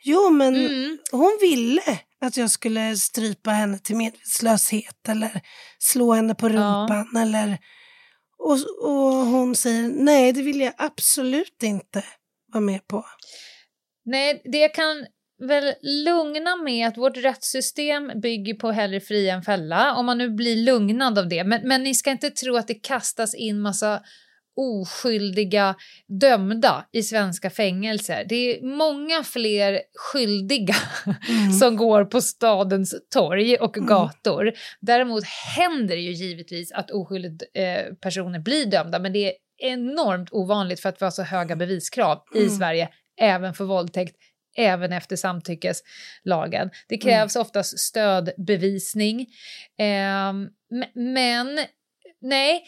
[0.03, 0.97] Jo, men Mm.
[1.11, 5.41] hon ville att jag skulle strypa henne till medvetslöshet eller
[5.79, 7.15] slå henne på rumpan.
[7.17, 7.57] Eller,
[8.37, 8.57] och,
[8.89, 12.03] och hon säger nej, det vill jag absolut inte
[12.53, 13.05] vara med på.
[14.05, 15.05] Nej, det kan
[15.47, 20.29] väl lugna med att vårt rättssystem bygger på hellre fria än fälla, om man nu
[20.29, 21.43] blir lugnad av det.
[21.43, 24.01] Men, men ni ska inte tro att det kastas in massa
[24.55, 25.75] oskyldiga
[26.21, 28.25] dömda i svenska fängelser.
[28.29, 30.75] Det är många fler skyldiga
[31.59, 34.51] som går på stadens torg och gator.
[34.81, 35.23] Däremot
[35.57, 40.79] händer det ju givetvis att oskyldiga eh, personer blir dömda, men det är enormt ovanligt
[40.79, 42.89] för att vi har så höga beviskrav i Sverige,
[43.21, 44.15] även för våldtäkt,
[44.57, 46.69] även efter samtyckeslagen.
[46.87, 49.27] Det krävs oftast stödbevisning.
[49.79, 50.49] M-
[50.93, 51.59] men
[52.21, 52.63] nej,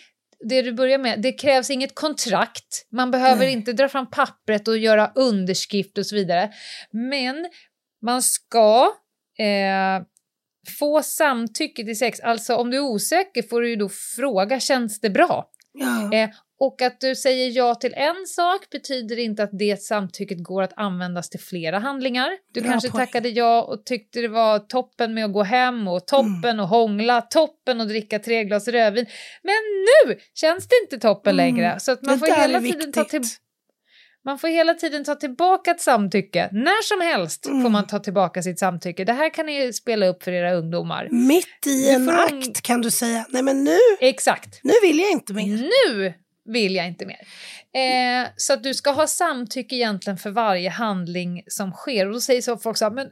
[0.49, 2.87] det du börjar med, det krävs inget kontrakt.
[2.91, 3.53] Man behöver Nej.
[3.53, 6.51] inte dra fram pappret och göra underskrift och så vidare.
[6.91, 7.49] Men
[8.01, 8.91] man ska
[9.39, 10.05] eh,
[10.79, 12.19] få samtycke till sex.
[12.19, 15.49] Alltså om du är osäker får du ju då fråga, känns det bra?
[15.73, 16.13] Ja.
[16.13, 20.63] Eh, och att du säger ja till en sak betyder inte att det samtycket går
[20.63, 22.29] att användas till flera handlingar.
[22.53, 23.05] Du Bra kanske poäng.
[23.05, 26.59] tackade ja och tyckte det var toppen med att gå hem och toppen Mm.
[26.59, 29.05] och hångla, toppen och dricka tre glas rödvin.
[29.43, 29.53] Men
[30.05, 31.45] nu känns det inte toppen Mm.
[31.55, 31.79] längre.
[31.79, 33.21] Så att man Det får, hela tiden ta till,
[34.25, 36.49] man får hela tiden ta tillbaka ett samtycke.
[36.51, 37.71] När som helst får Mm.
[37.71, 39.03] man ta tillbaka sitt samtycke.
[39.05, 41.07] Det här kan ni spela upp för era ungdomar.
[41.11, 44.59] Mitt i en får akt kan du säga, nej men nu, Exakt.
[44.63, 45.69] nu vill jag inte mer.
[45.87, 46.13] Nu
[46.45, 47.19] vill jag inte mer.
[47.75, 52.07] Eh, så att du ska ha samtycke egentligen för varje handling som sker.
[52.07, 53.07] Och då säger så folk så här, men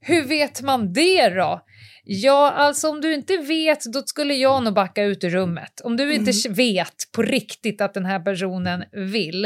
[0.00, 1.60] hur vet man det då?
[2.04, 5.80] Ja, alltså om du inte vet, då skulle jag nog backa ut ur rummet.
[5.80, 9.44] Om du inte vet på riktigt att den här personen vill.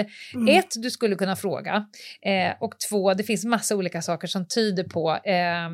[0.49, 1.87] Ett, du skulle kunna fråga.
[2.23, 5.69] Eh, och två, det finns massa olika saker som tyder på eh,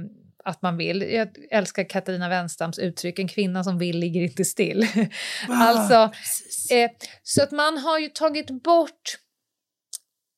[0.44, 1.02] att man vill.
[1.02, 4.83] Jag älskar Katarina Wenstams uttryck, en kvinna som vill ligger inte still.
[5.48, 6.70] alltså, Ja, precis.
[6.70, 6.90] Eh,
[7.22, 9.18] så att man har ju tagit bort...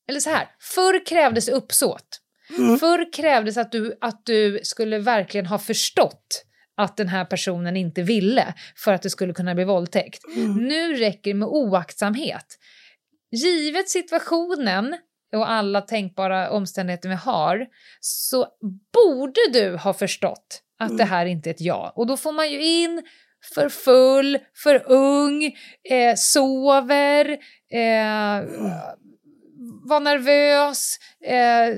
[0.09, 2.21] Eller så här, förr krävdes uppsåt.
[2.59, 2.79] Mm.
[2.79, 6.45] Förr krävdes att du, att du skulle verkligen ha förstått
[6.77, 10.25] att den här personen inte ville för att det skulle kunna bli våldtäkt.
[10.37, 10.55] Mm.
[10.55, 12.59] Nu räcker det med oaktsamhet.
[13.31, 14.97] Givet situationen
[15.33, 17.67] och alla tänkbara omständigheter vi har
[18.01, 18.47] så
[18.93, 21.93] borde du ha förstått att det här inte är ett ja.
[21.97, 23.03] Och då får man ju in
[23.55, 25.45] för full, för ung,
[25.91, 27.31] eh, sover,
[27.73, 28.45] eh,
[29.89, 31.77] var nervös, eh,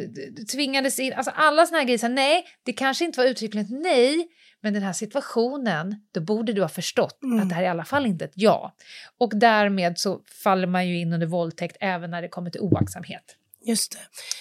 [0.53, 1.13] tvingades in.
[1.13, 1.99] Alltså alla såna här grejer.
[1.99, 4.29] Så nej, det kanske inte var uttryckligen ett nej,
[4.63, 7.41] men den här situationen, då borde du ha förstått Mm.
[7.41, 8.75] att det här är i alla fall inte ett ja.
[9.19, 13.37] Och därmed så faller man ju in under våldtäkt även när det kommer till oaktsamhet.
[13.65, 13.99] Just det.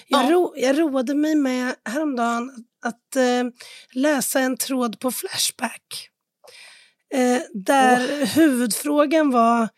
[0.07, 0.31] Jag, Ja.
[0.31, 3.43] ro, jag roade mig med häromdagen att eh,
[3.91, 6.09] läsa en tråd på Flashback.
[7.13, 9.69] Eh, där huvudfrågan var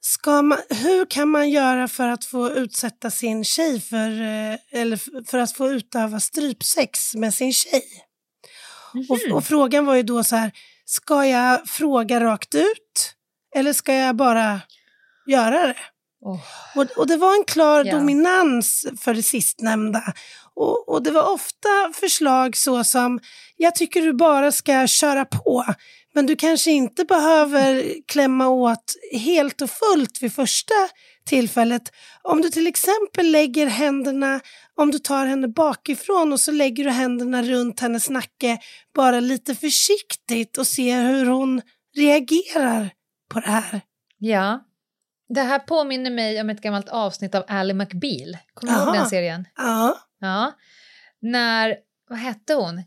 [0.00, 5.24] ska man, hur kan man göra för att få utsätta sin tjej för, eh, eller
[5.30, 7.82] för att få utöva strypsex med sin tjej?
[9.08, 10.52] Och, och frågan var ju då så här,
[10.84, 13.14] ska jag fråga rakt ut
[13.54, 14.60] eller ska jag bara
[15.26, 15.76] göra det?
[16.20, 16.40] Oh.
[16.76, 17.96] Och, och det var en klar Ja.
[17.96, 20.02] dominans för det sistnämnda.
[20.54, 23.20] Och, och det var ofta förslag så som,
[23.56, 25.64] jag tycker du bara ska köra på,
[26.14, 30.74] men du kanske inte behöver klämma åt helt och fullt vid första
[31.28, 31.82] tillfället.
[32.22, 34.40] Om du till exempel lägger händerna,
[34.74, 38.58] om du tar henne bakifrån och så lägger du händerna runt hennes nacke,
[38.94, 41.62] bara lite försiktigt och ser hur hon
[41.96, 42.90] reagerar
[43.32, 43.80] på det här.
[44.18, 44.64] Ja.
[45.34, 48.36] Det här påminner mig om ett gammalt avsnitt av Ally McBeal.
[48.54, 49.48] Kommer du ihåg den serien?
[49.56, 50.52] Ja, Ja.
[51.20, 51.76] När,
[52.08, 52.82] vad hette hon?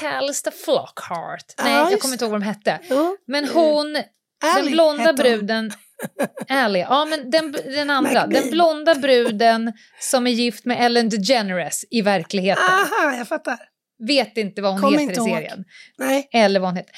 [0.00, 1.54] Calista Flockhart.
[1.62, 2.80] Nej, jag just kommer inte ihåg vad de hette.
[2.90, 3.16] jo.
[3.26, 3.96] Men hon,
[4.42, 5.72] Ally den blonda bruden...
[6.48, 8.10] Ally, ja men den, den andra.
[8.10, 8.30] McBeal.
[8.30, 12.64] Den blonda bruden som är gift med Ellen DeGeneres i verkligheten.
[12.64, 13.58] Aha, jag fattar.
[14.06, 15.64] Vet inte vad hon Kommer heter i serien.
[15.98, 16.28] Nej.
[16.32, 16.94] Eller vad hon heter.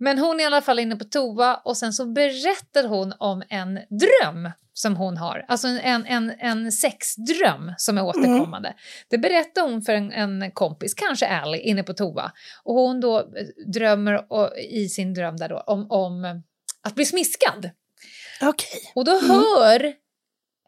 [0.00, 3.42] Men hon är i alla fall inne på toa och sen så berättar hon om
[3.48, 5.44] en dröm som hon har.
[5.48, 8.74] Alltså en, en, en sexdröm som är återkommande.
[9.10, 12.32] Det berättar hon för en, en kompis, kanske Ally, inne på toa.
[12.64, 13.24] Och hon då eh,
[13.72, 16.42] drömmer och, i sin dröm där då om, om
[16.88, 17.70] att bli smiskad.
[18.42, 18.92] Okej.
[18.94, 19.94] Och då hör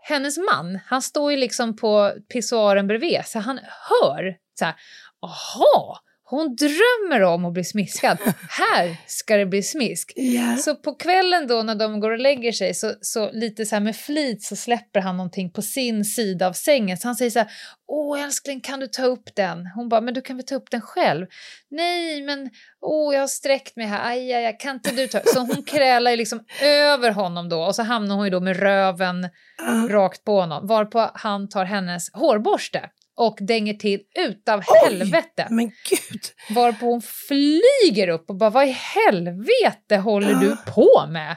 [0.02, 4.74] hennes man, han står ju liksom på pissoaren bredvid så han hör så här,
[5.22, 6.00] aha,
[6.30, 8.18] hon drömmer om att bli smiskad.
[8.48, 10.12] Här ska det bli smisk.
[10.16, 10.56] Ja.
[10.56, 13.80] Så på kvällen då när de går och lägger sig så, så lite så här
[13.80, 16.96] med flit så släpper han någonting på sin sida av sängen.
[16.96, 17.50] Så han säger så här,
[17.88, 19.66] åh älskling kan du ta upp den?
[19.66, 21.26] Hon bara, men du kan väl ta upp den själv?
[21.70, 22.50] Nej men,
[22.80, 25.20] åh jag har sträckt mig här, aj, aj, aj kan inte du ta?
[25.26, 28.56] Så hon krälar ju liksom över honom då och så hamnar hon ju då med
[28.56, 29.28] röven
[29.58, 29.86] Ja.
[29.90, 30.66] rakt på honom.
[30.66, 32.90] Varpå han tar hennes hårborste
[33.20, 34.64] och dänger till utav Oj!
[34.84, 35.46] helvete.
[35.50, 36.22] Men gud.
[36.50, 41.36] Varpå hon flyger upp och bara vad i helvete håller du på med?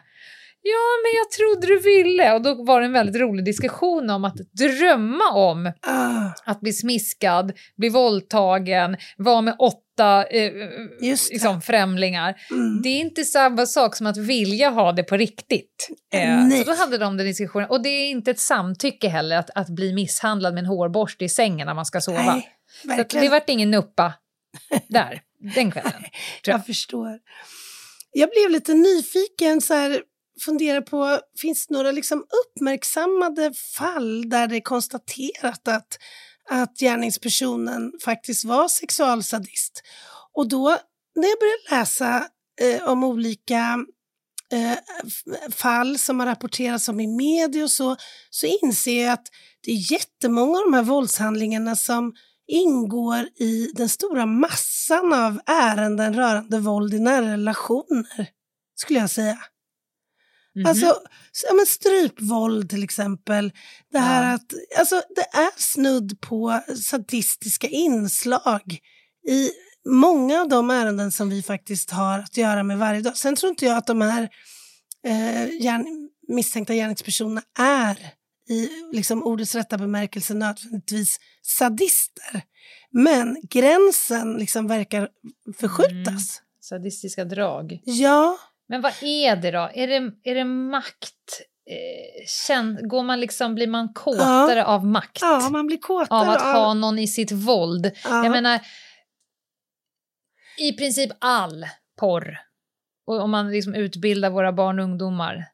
[0.65, 2.33] Ja, men jag trodde du ville.
[2.33, 6.73] Och då var det en väldigt rolig diskussion om att drömma om Ah, att bli
[6.73, 10.51] smiskad, bli våldtagen, vara med åtta eh,
[11.01, 11.33] Just det.
[11.33, 12.35] liksom, främlingar.
[12.51, 12.81] mm.
[12.81, 15.89] Det är inte samma sak som att vilja ha det på riktigt.
[16.13, 16.57] Eh, Nej.
[16.57, 17.69] så då hade de den diskussionen.
[17.69, 21.29] Och det är inte ett samtycke heller att, att bli misshandlad med en hårborste i
[21.29, 22.35] sängen när man ska sova.
[22.83, 24.13] Nej, så det vart ingen nuppa
[24.87, 25.21] där,
[25.55, 25.91] den kvällen.
[26.43, 26.55] jag.
[26.55, 27.19] Jag förstår.
[28.11, 30.01] Jag blev lite nyfiken, så här,
[30.45, 35.97] funderar på, finns det några liksom uppmärksammade fall där det är konstaterat att,
[36.49, 39.81] att gärningspersonen faktiskt var sexualsadist?
[40.33, 40.77] Och då,
[41.15, 42.27] när jag började läsa
[42.61, 43.85] eh, om olika
[44.51, 44.77] eh,
[45.51, 47.95] fall som har rapporterats om i media och så,
[48.29, 49.27] så inser jag att
[49.61, 52.13] det är jättemånga av de här våldshandlingarna som
[52.47, 58.27] ingår i den stora massan av ärenden rörande våld i nära relationer,
[58.75, 59.39] skulle jag säga.
[60.55, 60.65] Mhm.
[60.65, 63.51] Alltså, s- ja, men strypvåld till exempel.
[63.91, 64.33] Det här Ja.
[64.35, 68.77] att, alltså, det är snudd på sadistiska inslag
[69.27, 69.49] i
[69.89, 73.17] många av de ärenden som vi faktiskt har att göra med varje dag.
[73.17, 74.29] Sen tror inte jag att de här
[75.07, 77.97] eh, gärn, misstänkta gärningspersonerna är
[78.49, 82.41] i liksom, ordets rätta bemärkelse nödvändigtvis sadister.
[82.91, 85.09] Men gränsen liksom verkar
[85.59, 86.41] förskjutas.
[86.61, 87.79] Sadistiska drag.
[87.85, 88.37] Ja,
[88.69, 89.69] Men vad är det då?
[89.73, 91.41] Är det, är det makt?
[91.69, 95.17] Eh, går man liksom, blir man kåtare av makt?
[95.21, 97.91] ja man blir kåtare av att ha någon i sitt våld?
[98.03, 98.23] Ja.
[98.23, 98.59] Jag menar,
[100.57, 101.65] i princip all
[101.99, 102.39] porr,
[103.07, 105.45] och om man liksom utbildar våra barn och ungdomar,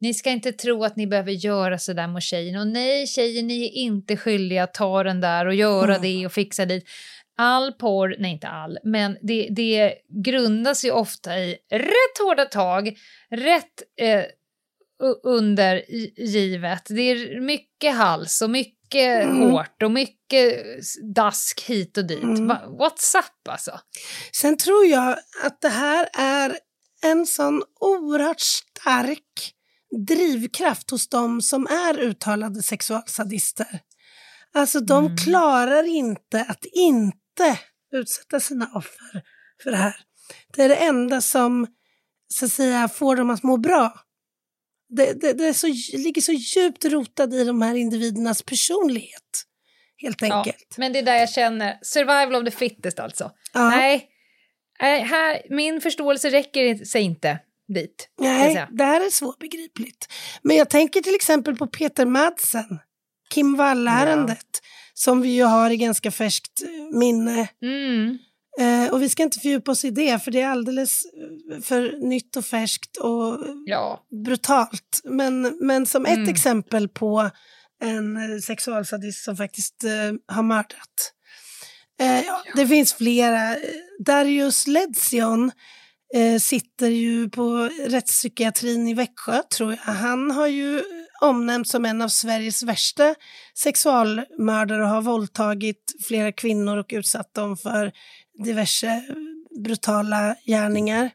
[0.00, 2.60] ni ska inte tro att ni behöver göra så där mot tjejen.
[2.60, 6.02] Och nej, tjejer, ni är inte skyldiga att ta den där och göra Mm.
[6.02, 6.88] det och fixa dit.
[7.38, 12.96] All porr, nej inte all, men det, det grundas ju ofta i rätt hårda tag,
[13.30, 14.24] rätt eh,
[15.24, 15.84] under
[16.20, 16.82] givet.
[16.88, 19.40] Det är mycket hals och mycket Mm.
[19.50, 20.64] hårt och mycket
[21.14, 22.22] dask hit och dit.
[22.22, 22.48] Mm.
[22.50, 23.80] What's up alltså?
[24.32, 26.58] Sen tror jag att det här är
[27.04, 29.52] en sån oerhört stark
[30.08, 33.80] drivkraft hos de som är uttalade sexualsadister.
[34.54, 35.16] Alltså de Mm.
[35.16, 37.18] klarar inte att inte
[37.92, 39.22] utsätta sina offer
[39.62, 39.96] för det här.
[40.56, 41.66] Det är det enda som
[42.28, 44.00] så att säga får dem att må bra.
[44.88, 49.44] Det, det, det så, ligger så djupt rotat i de här individernas personlighet.
[49.96, 50.74] Helt Ja, enkelt.
[50.78, 53.30] men det är där jag känner, survival of the fittest alltså.
[53.52, 53.68] Ja.
[53.70, 54.10] Nej,
[54.80, 57.38] här, min förståelse räcker sig inte
[57.74, 58.08] dit.
[58.20, 60.12] Nej, det här är svårbegripligt.
[60.42, 62.78] Men jag tänker till exempel på Peter Madsen,
[63.34, 64.62] Kim Wall-ärendet,
[64.98, 66.60] som vi ju har i ganska färskt
[66.92, 67.48] minne.
[67.62, 68.18] Mm.
[68.60, 71.02] Eh, och vi ska inte fördjupa oss i det, för det är alldeles
[71.52, 74.06] eh, för nytt och färskt och Ja.
[74.24, 75.00] brutalt.
[75.04, 76.28] Men, men som ett Mm.
[76.28, 77.30] exempel på
[77.84, 81.12] en eh, sexualsadist som faktiskt eh, har mördat.
[82.00, 83.56] Eh, ja, Det finns flera.
[84.04, 85.50] Darius Ledzion
[86.14, 89.92] eh, sitter ju på rättspsykiatrin i Växjö, tror jag.
[89.92, 90.82] Han har ju
[91.20, 93.14] omnämnt som en av Sveriges värsta
[93.54, 97.92] sexualmördare och har våldtagit flera kvinnor och utsatt dem för
[98.44, 99.02] diverse
[99.64, 101.10] brutala gärningar.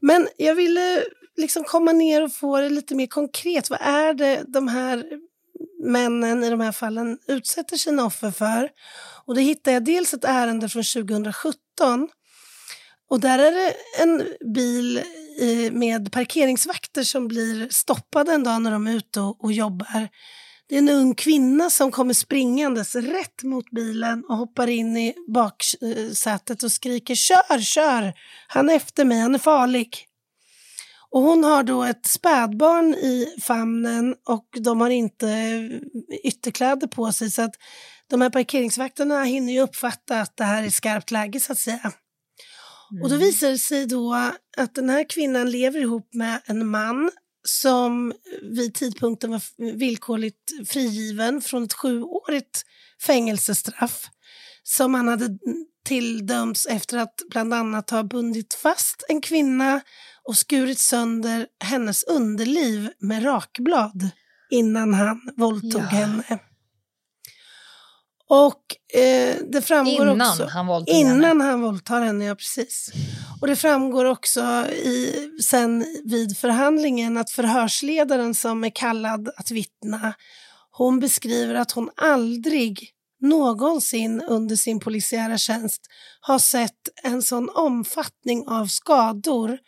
[0.00, 1.02] Men jag ville eh,
[1.36, 3.70] liksom komma ner och få det lite mer konkret.
[3.70, 5.04] Vad är det de här
[5.84, 8.68] männen i de här fallen utsätter sina offer för?
[9.26, 12.08] Och då hittade jag dels ett ärende från 2017
[13.10, 14.24] och där är det en
[14.54, 14.96] bil
[15.40, 20.08] eh, med parkeringsvakter som blir stoppade en dag när de är ute och, och jobbar.
[20.68, 25.14] Det är en ung kvinna som kommer springandes rätt mot bilen och hoppar in i
[25.28, 28.12] baksätet och skriker kör, kör,
[28.48, 29.98] han är efter mig, han är farlig.
[31.10, 35.80] Och hon har då ett spädbarn i famnen och de har inte eh,
[36.24, 37.54] ytterkläder på sig så att
[38.10, 41.92] de här parkeringsvakterna hinner ju uppfatta att det här är skarpt läge så att säga.
[43.02, 44.14] Och då visar det sig då
[44.56, 47.10] att den här kvinnan lever ihop med en man
[47.46, 49.42] som vid tidpunkten var
[49.76, 52.62] villkorligt frigiven från ett sjuårigt
[53.02, 54.06] fängelsestraff
[54.62, 55.38] som han hade
[55.84, 59.80] tilldömts efter att bland annat ha bundit fast en kvinna
[60.22, 64.08] och skurit sönder hennes underliv med rakblad
[64.50, 65.86] innan han våldtog Ja.
[65.86, 66.38] henne.
[68.28, 70.44] Och eh, det framgår Innan också...
[70.44, 71.44] han Innan henne.
[71.44, 72.90] han våldtar henne, ja precis.
[73.40, 80.14] Och det framgår också i, sen vid förhandlingen att förhörsledaren som är kallad att vittna,
[80.70, 85.82] hon beskriver att hon aldrig någonsin under sin polisiära tjänst
[86.20, 89.58] har sett en sån omfattning av skador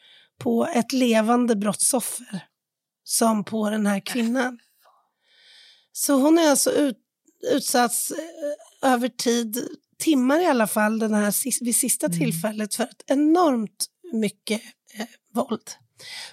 [0.41, 2.45] på ett levande brottsoffer
[3.05, 4.59] som på den här kvinnan.
[5.93, 6.97] Så hon är alltså ut,
[7.43, 9.69] utsatts eh, över tid,
[9.99, 14.61] timmar i alla fall, den här, vid sista tillfället för ett enormt mycket
[14.99, 15.71] eh, våld.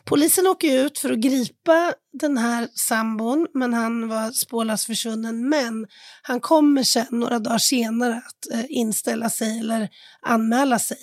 [0.04, 5.49] Polisen åker ut för att gripa den här sambon, men han var spårlöst försvunnen.
[5.49, 5.88] Men
[6.22, 9.89] han kommer sen några dagar senare att eh, inställa sig eller
[10.22, 10.97] anmäla sig,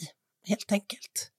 [0.47, 1.31] helt enkelt.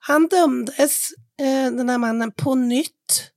[0.00, 1.10] Han dömdes,
[1.40, 3.30] eh, den här mannen, på nytt.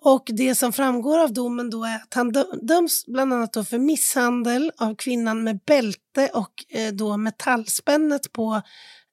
[0.00, 3.78] Och det som framgår av domen då är att han dö- döms bland annat för
[3.78, 8.62] misshandel av kvinnan med bälte och eh, då metallspännet på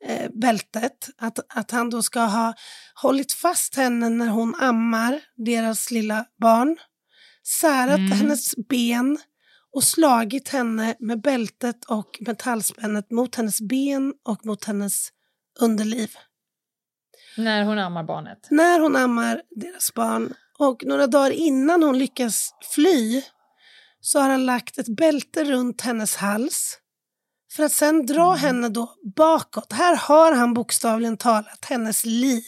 [0.06, 1.10] eh, bältet.
[1.18, 2.54] Att, att han då ska ha
[3.02, 6.78] hållit fast henne när hon ammar deras lilla barn,
[7.62, 8.12] särat Mm.
[8.12, 9.18] hennes ben
[9.74, 15.10] och slagit henne med bältet och metallspännet mot hennes ben och mot hennes
[15.60, 16.12] underliv
[17.38, 18.48] När hon ammar barnet.
[18.52, 20.34] när hon ammar deras barn.
[20.58, 23.22] Och några dagar innan hon lyckas fly
[24.01, 26.80] så har han lagt ett bälte runt hennes hals
[27.56, 29.74] för att sen dra henne då bakåt.
[29.74, 32.43] Här har han bokstavligen talat hennes liv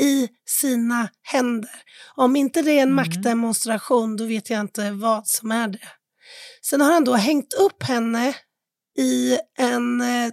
[0.00, 1.82] i sina händer.
[2.14, 5.88] Om inte det är en maktdemonstration då vet jag inte vad som är det.
[6.62, 8.34] Sen har han då hängt upp henne
[8.98, 10.32] i en eh,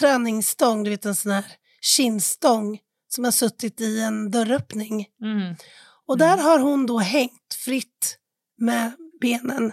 [0.00, 1.44] träningsstång, du vet en sån här
[1.80, 2.78] kindstång
[3.08, 5.06] som har suttit i en dörröppning.
[5.22, 5.54] Mm.
[6.10, 8.18] Och där har hon då hängt fritt
[8.58, 9.72] med benen.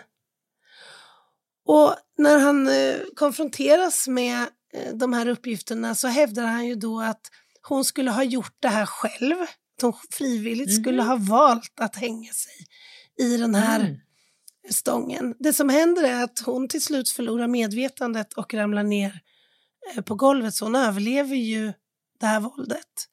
[1.66, 4.42] Och när han eh, konfronteras med
[4.74, 7.22] eh, de här uppgifterna så hävdar han ju då att
[7.62, 9.42] hon skulle ha gjort det här själv.
[9.42, 12.66] Att hon frivilligt skulle ha valt att hänga sig
[13.20, 13.96] i den här Mm.
[14.70, 15.36] stången.
[15.40, 19.20] Det som händer är att hon till slut förlorar medvetandet och ramlar ner
[19.96, 21.74] eh, på golvet så hon överlever ju
[22.20, 23.08] det här våldet.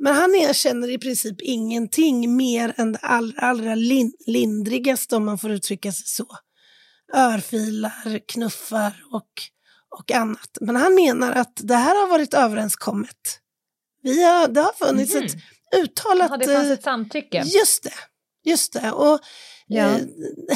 [0.00, 5.38] Men han erkänner i princip ingenting mer än det allra, allra lin lindrigaste om man
[5.38, 6.26] får uttrycka sig så.
[7.14, 9.30] Örfilar, knuffar och,
[9.98, 10.58] och annat.
[10.60, 13.16] Men han menar att det här har varit överenskommet.
[14.02, 15.24] Vi har, det har funnits Mhm.
[15.24, 15.34] ett
[15.76, 16.30] uttalat...
[16.30, 17.42] Ja, det fanns eh, ett samtycke.
[17.46, 17.92] Just det,
[18.44, 18.92] just det.
[18.92, 19.20] Och
[19.66, 19.82] Ja.
[19.88, 20.00] eh,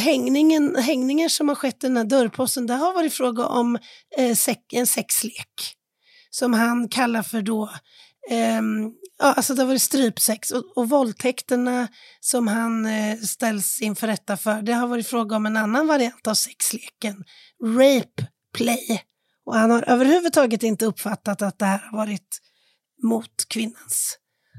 [0.01, 3.79] hängningen, hängningar som har skett i den här dörrposten, det har varit fråga om
[4.19, 5.77] eh, sex, en sexlek.
[6.31, 7.71] Som han kallar för då,
[8.31, 10.51] ehm, ja, alltså det har varit strypsex.
[10.51, 11.89] Och, och våldtäkterna
[12.21, 16.27] som han eh, ställs inför rätta för, det har varit fråga om en annan variant
[16.27, 17.25] av sexleken.
[17.65, 19.03] Rape play.
[19.47, 22.41] Och han har överhuvudtaget inte uppfattat att det här har varit
[23.03, 24.19] mot kvinnans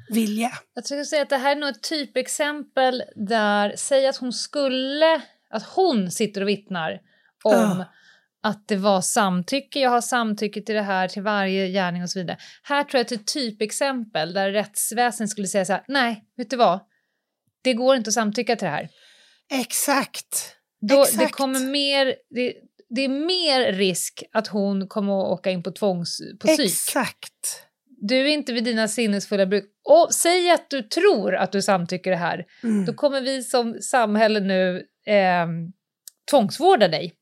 [0.10, 0.52] vilja.
[0.74, 5.22] Jag skulle säga att det här är nog ett typexempel där, säg att hon skulle,
[5.50, 7.00] att hon sitter och vittnar
[7.44, 7.86] om Ja.
[8.46, 12.20] Att det var samtycke, jag har samtycke till det här, till varje gärning och så
[12.20, 12.38] vidare.
[12.64, 16.50] Här tror jag att det ett typexempel där rättsväsendet skulle säga så här, nej, vet
[16.50, 16.80] du vad?
[17.64, 18.90] Det går inte att samtycka till det här.
[19.54, 20.56] Exakt.
[20.82, 21.36] Då, det, Exakt.
[21.36, 22.54] kommer mer, det,
[22.90, 26.66] det är mer risk att hon kommer att åka in på tvångs, på psyk.
[26.66, 27.66] Exakt.
[27.88, 29.66] Du är inte vid dina sinnesfulla bruk.
[29.90, 32.46] Och säg att du tror att du samtycker det här.
[32.64, 32.86] Mm.
[32.86, 34.78] Då kommer vi som samhälle nu
[35.08, 35.48] eh,
[36.32, 37.14] tvångsvårda dig.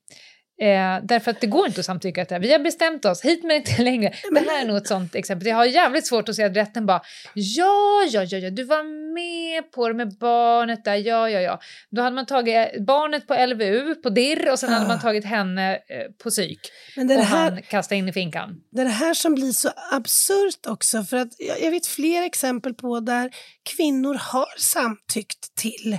[0.60, 2.40] Eh, därför att det går inte att samtycka till det här.
[2.40, 4.14] Vi har bestämt oss, hit men inte längre.
[4.32, 5.48] Det här är nog ett sånt exempel.
[5.48, 7.02] Jag har jävligt svårt att se att rätten bara,
[7.34, 8.82] ja, ja, ja, ja, du var
[9.14, 11.60] med på det med barnet där, ja, ja, ja.
[11.90, 14.88] Då hade man tagit barnet på LVU, på DIR och sen hade Ah.
[14.88, 15.80] man tagit henne eh,
[16.22, 16.60] på psyk.
[16.96, 18.60] Men det och här, han kastade in i finkan.
[18.72, 21.02] det är det här som blir så absurt också.
[21.04, 23.30] För att jag, jag vet fler exempel på där
[23.76, 25.98] kvinnor har samtyckt till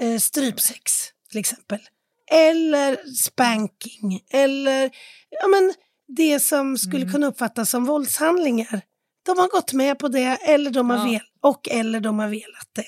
[0.00, 0.92] eh, strypsex
[1.30, 1.78] till exempel.
[2.32, 4.20] Eller spanking.
[4.32, 4.90] Eller
[5.30, 5.72] ja, men,
[6.16, 7.12] det som skulle Mm.
[7.12, 8.80] kunna uppfattas som våldshandlingar.
[9.26, 11.04] De har gått med på det eller de har Ja.
[11.12, 12.84] vel- och eller de har velat det.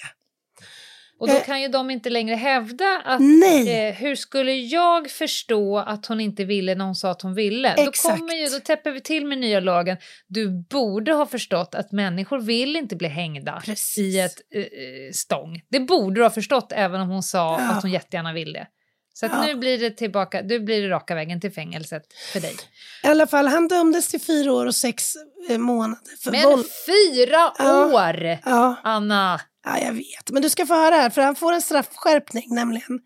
[1.20, 1.44] Och då Eh.
[1.44, 3.88] kan ju de inte längre hävda att Nej.
[3.88, 7.68] eh, hur skulle jag förstå att hon inte ville när hon sa att hon ville?
[7.74, 8.14] Exakt.
[8.14, 9.96] Då, kommer ju, då täpper vi till med nya lagen.
[10.26, 13.98] Du borde ha förstått att människor vill inte bli hängda Precis.
[13.98, 15.60] i ett eh, eh, stång.
[15.70, 17.70] Det borde du ha förstått även om hon sa Ja.
[17.70, 18.66] att hon jättegärna vill det.
[19.16, 19.46] Så Ja.
[19.46, 22.02] nu blir det tillbaka, nu blir det raka vägen till fängelset
[22.32, 22.56] för dig.
[23.04, 25.12] I alla fall, han dömdes till fyra år och sex
[25.48, 26.66] eh, månader för Men våld.
[26.86, 27.86] fyra Ja.
[27.86, 28.38] år!
[28.44, 29.40] Ja, Anna!
[29.64, 30.30] ja, jag vet.
[30.30, 33.00] Men du ska få höra här, för han får en straffskärpning nämligen.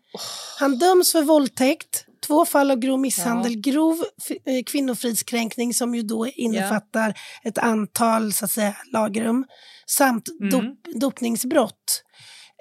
[0.59, 6.01] Han döms för våldtäkt, två fall av grov misshandel, grov f- eh, kvinnofridskränkning som ju
[6.01, 9.45] då innefattar ett antal så att säga, lagrum
[9.85, 10.49] samt Mm.
[10.49, 12.03] dop, dopningsbrott.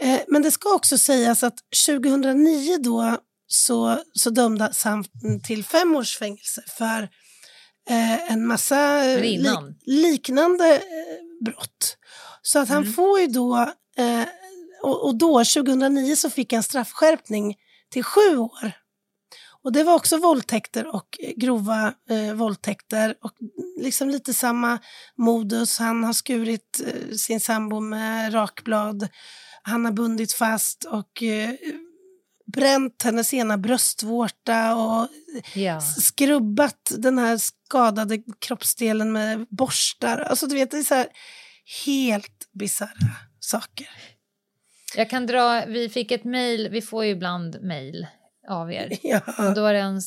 [0.02, 3.16] Eh, men det ska också sägas att 2009 då
[3.48, 5.04] så, så dömdes han
[5.44, 7.02] till fem års fängelse för
[7.90, 9.74] eh, en massa eh, innan?
[9.86, 11.96] liknande eh, brott.
[12.42, 12.92] Så att han Mm.
[12.92, 13.56] får ju då,
[13.96, 14.24] eh,
[14.82, 17.56] och, och då 2009 så fick han straffskärpning
[17.92, 18.72] till sju år.
[19.62, 23.32] Och det var också våldtäkter och eh, grova eh, våldtäkter och
[23.80, 24.78] liksom lite samma
[25.16, 25.78] modus.
[25.78, 29.08] Han har skurit eh, sin sambo med rakblad.
[29.62, 31.22] Han har bundit fast och
[32.52, 35.08] bränt hennes ena bröstvårta och
[35.54, 35.80] Ja.
[35.80, 40.18] skrubbat den här skadade kroppsdelen med borstar.
[40.18, 41.06] Alltså du vet, det är så här
[41.86, 43.88] helt bisarra saker.
[44.96, 48.06] Jag kan dra, vi fick ett mejl, vi får ju ibland mejl
[48.48, 48.92] av er.
[49.02, 49.20] Ja.
[49.48, 50.00] Och då var, det en,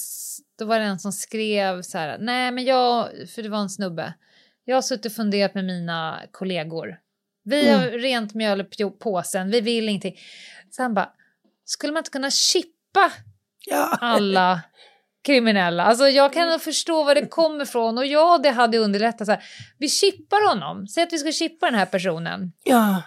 [0.60, 3.70] då var det en som skrev så här, nej men jag, för det var en
[3.70, 4.14] snubbe,
[4.66, 6.98] jag har suttit och funderat med mina kollegor.
[7.44, 7.80] Vi Mm.
[7.80, 10.20] har rent mjöl i påsen, vi vill ingenting.
[10.72, 11.12] Så han bara,
[11.66, 13.12] skulle man inte kunna chippa
[13.66, 13.98] Ja.
[14.02, 14.62] alla
[15.26, 15.84] kriminella?
[15.84, 19.26] Alltså jag kan nog förstå var det kommer ifrån och ja, det hade underlättat.
[19.26, 19.44] Så här,
[19.78, 22.52] vi chippar honom, säg att vi ska chippa den här personen.
[22.64, 23.02] ja.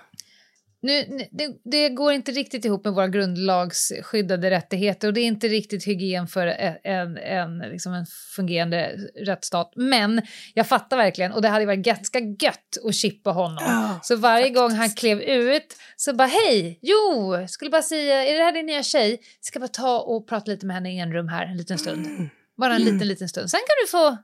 [0.84, 5.48] Nu, det, det går inte riktigt ihop med våra grundlagsskyddade rättigheter och det är inte
[5.48, 8.06] riktigt hygien för en, en, liksom en
[8.36, 9.72] fungerande rättsstat.
[9.76, 10.22] Men
[10.54, 13.64] jag fattar verkligen och det hade varit ganska gött att chippa honom.
[13.66, 14.60] Ja, så varje faktiskt.
[14.60, 18.66] gång han klev ut så bara hej, jo, skulle bara säga, är det här din
[18.66, 19.20] nya tjej?
[19.40, 22.06] Ska bara ta och prata lite med henne i en rum här en liten stund.
[22.06, 22.28] Mm.
[22.56, 23.50] Bara en liten, liten stund.
[23.50, 24.16] Sen kan du få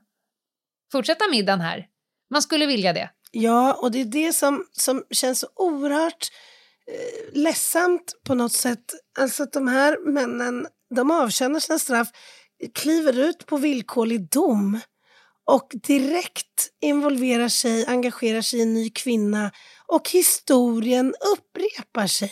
[0.91, 1.85] fortsätta middagen här.
[2.29, 3.09] Man skulle vilja det.
[3.31, 6.27] Ja, och det är det som, som känns så oerhört
[7.31, 8.85] ledsamt på något sätt.
[9.19, 12.07] Alltså att de här männen, de avtjänar sina straff,
[12.73, 14.79] kliver ut på villkorlig dom
[15.45, 19.51] och direkt involverar sig, engagerar sig i en ny kvinna
[19.87, 22.31] och historien upprepar sig.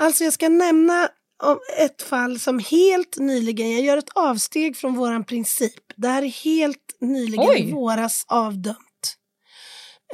[0.00, 1.08] Alltså jag ska nämna
[1.78, 5.82] ett fall som helt nyligen, jag gör ett avsteg från våran princip.
[5.96, 7.68] Det här är helt nyligen Oj.
[7.68, 9.16] i våras avdömt.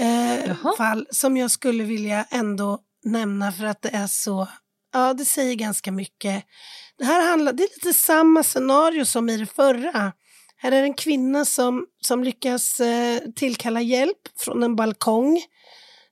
[0.00, 4.48] Eh, fall som jag skulle vilja ändå nämna för att det är så,
[4.92, 6.44] ja det säger ganska mycket.
[6.98, 10.12] Det här handlar, det är lite samma scenario som i det förra.
[10.56, 15.42] Här är det en kvinna som, som lyckas eh, tillkalla hjälp från en balkong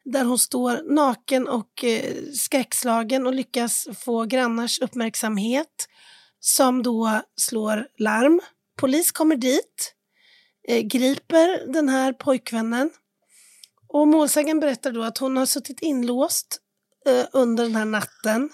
[0.05, 5.89] där hon står naken och eh, skräckslagen och lyckas få grannars uppmärksamhet
[6.41, 8.41] som då slår larm.
[8.81, 9.95] Polis kommer dit,
[10.69, 12.91] eh, griper den här pojkvännen
[13.89, 16.61] och målsägaren berättar då att hon har suttit inlåst
[17.07, 18.51] eh, under den här natten,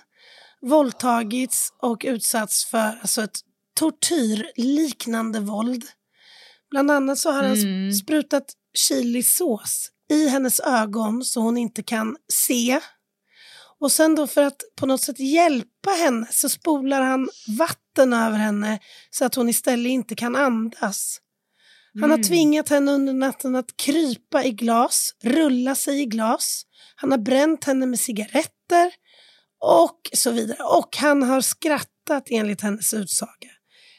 [0.62, 3.38] våldtagits och utsatts för alltså ett
[3.80, 5.84] tortyrliknande våld.
[6.70, 7.90] Bland annat så har han Mm.
[7.90, 8.44] sp- sprutat
[8.88, 12.80] chilisås i hennes ögon så hon inte kan se.
[13.80, 17.28] Och sen då för att på något sätt hjälpa henne så spolar han
[17.58, 18.78] vatten över henne
[19.10, 21.18] så att hon istället inte kan andas.
[21.94, 22.22] Han har Mm.
[22.22, 26.62] tvingat henne under natten att krypa i glas, rulla sig i glas.
[26.96, 28.92] Han har bränt henne med cigaretter
[29.60, 30.62] och så vidare.
[30.62, 33.48] Och han har skrattat enligt hennes utsaga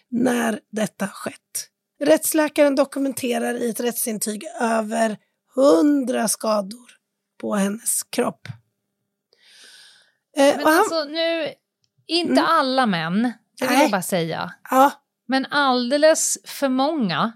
[0.10, 1.68] när detta skett.
[2.04, 5.18] Rättsläkaren dokumenterar i ett rättsintyg över
[5.56, 6.92] hundra skador
[7.42, 8.48] på hennes kropp.
[10.38, 11.54] Eh, Men han, alltså nu,
[12.08, 12.46] inte Mm.
[12.48, 13.22] alla män,
[13.60, 13.82] det vill Nej.
[13.82, 14.54] jag bara säga.
[14.70, 14.92] ja,
[15.28, 17.34] Men alldeles för många.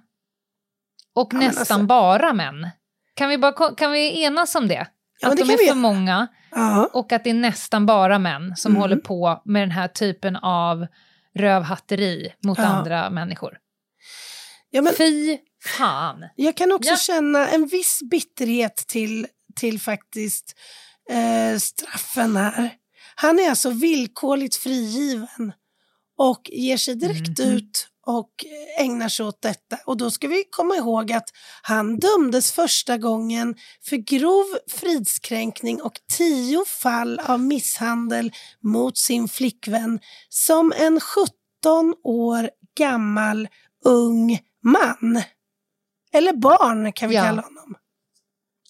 [1.16, 2.70] Och Ja, nästan alltså- bara män.
[3.16, 4.88] Kan vi, bara, kan vi enas om det?
[5.20, 5.76] Ja, att det de är vi för göra.
[5.76, 8.82] många ja, och att det är nästan bara män som Mm.
[8.82, 10.88] håller på med den här typen av
[11.36, 12.64] rövhatteri mot Ja.
[12.66, 13.58] andra människor.
[14.70, 15.38] ja, men Fy
[15.78, 16.26] fan!
[16.36, 16.98] Jag kan också Ja.
[16.98, 20.56] känna en viss bitterhet till, till faktiskt
[21.12, 22.70] eh, straffen här.
[23.16, 25.54] Han är alltså villkorligt frigiven
[26.18, 27.50] och ger sig direkt Mhm.
[27.50, 28.30] ut och
[28.80, 29.78] ägnar sig åt detta.
[29.86, 31.30] Och då ska vi komma ihåg att
[31.62, 33.56] han dömdes första gången
[33.90, 38.32] för grov fridskränkning och tio fall av misshandel
[38.64, 40.00] mot sin flickvän
[40.30, 41.30] som en 17
[42.04, 43.48] år gammal
[43.86, 45.22] ung man.
[46.14, 47.24] Eller barn kan vi Ja.
[47.24, 47.76] kalla honom.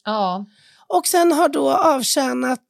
[0.03, 0.45] Ja.
[0.87, 2.61] Och sen har då avtjänat,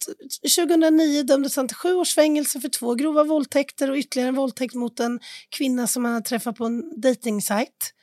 [0.55, 4.73] 2009 dömdes han till sju års fängelse för två grova våldtäkter och ytterligare en våldtäkt
[4.75, 7.93] mot en kvinna som han hade träffat på en dejtingsajt.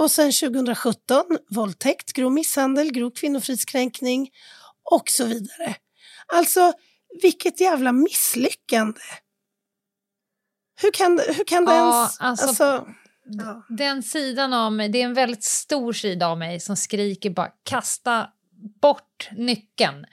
[0.00, 4.30] Och sen 2017 våldtäkt, grov misshandel, grov kvinnofridskränkning
[4.90, 5.76] och så vidare.
[6.26, 6.72] Alltså,
[7.22, 9.00] vilket jävla misslyckande.
[10.82, 12.20] Hur kan, hur kan det Ja, ens...
[12.20, 12.86] alltså- Alltså,
[13.24, 13.66] ja.
[13.68, 17.50] Den sidan av mig, det är en väldigt stor sida av mig som skriker bara
[17.64, 18.26] kasta
[18.82, 20.06] bort nyckeln.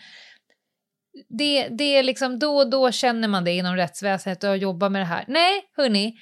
[1.29, 5.01] Det, det är liksom då och då känner man det inom rättsväsendet och jobbar med
[5.01, 5.25] det här.
[5.27, 6.13] Nej, hörni,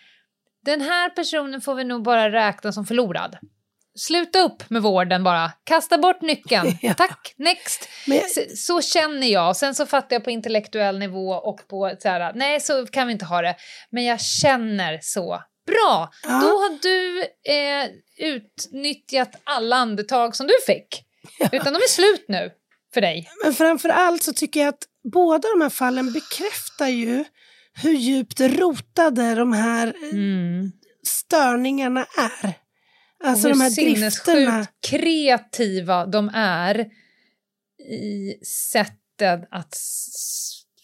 [0.65, 3.37] den här personen får vi nog bara räkna som förlorad.
[3.95, 5.51] Sluta upp med vården bara.
[5.63, 6.77] Kasta bort nyckeln.
[6.81, 6.93] Ja.
[6.93, 7.89] Tack, next.
[8.07, 9.55] Men- Så, så känner jag.
[9.57, 13.13] Sen så fattar jag på intellektuell nivå och på så här, nej så kan vi
[13.13, 13.55] inte ha det.
[13.89, 15.43] Men jag känner så.
[15.67, 16.29] Bra, Ja.
[16.29, 17.21] då har du
[17.53, 17.89] eh,
[18.29, 20.87] utnyttjat alla andetag som du fick.
[21.51, 22.51] Utan de är slut nu
[22.93, 23.29] för dig.
[23.43, 27.23] Men framför allt så tycker jag att båda de här fallen bekräftar ju
[27.83, 30.63] hur djupt rotade de här eh,
[31.07, 32.53] störningarna är.
[33.23, 34.67] Alltså de hur här drifterna.
[34.89, 36.79] kreativa de är
[37.89, 39.77] i sättet att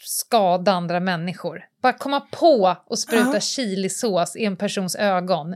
[0.05, 1.61] skada andra människor.
[1.81, 3.39] Bara komma på och spruta Ja.
[3.39, 5.55] chilisås i en persons ögon.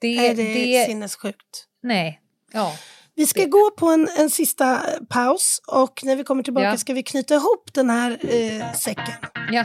[0.00, 1.66] Det, Nej, det det, är sinnessjukt.
[1.82, 2.20] nej.
[2.52, 2.76] Ja.
[3.16, 6.76] Vi ska gå på en, en sista paus och när vi kommer tillbaka Ja.
[6.76, 9.14] ska vi knyta ihop den här eh, säcken.
[9.50, 9.64] ja.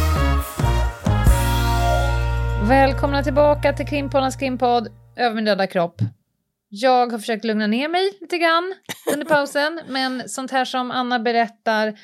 [2.69, 6.01] Välkomna tillbaka till Krimpoddarnas krimpodd Över min döda kropp.
[6.69, 8.73] Jag har försökt lugna ner mig lite grann
[9.13, 11.99] under pausen, men sånt här som Anna berättar,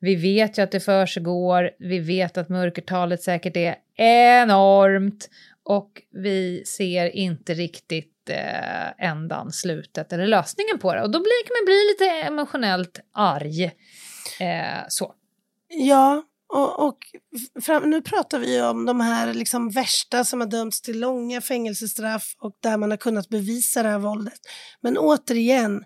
[0.00, 5.30] vi vet ju att det försiggår, vi vet att mörkertalet säkert är enormt
[5.64, 11.02] och vi ser inte riktigt eh, ändan, slutet eller lösningen på det.
[11.02, 13.64] Och då blir, kan man bli lite emotionellt arg.
[14.40, 15.14] Eh, så.
[15.68, 16.98] Ja, och, och
[17.62, 22.34] fram, nu pratar vi om de här liksom värsta som har dömts till långa fängelsestraff
[22.38, 24.40] och där man har kunnat bevisa det här våldet.
[24.80, 25.84] Men återigen,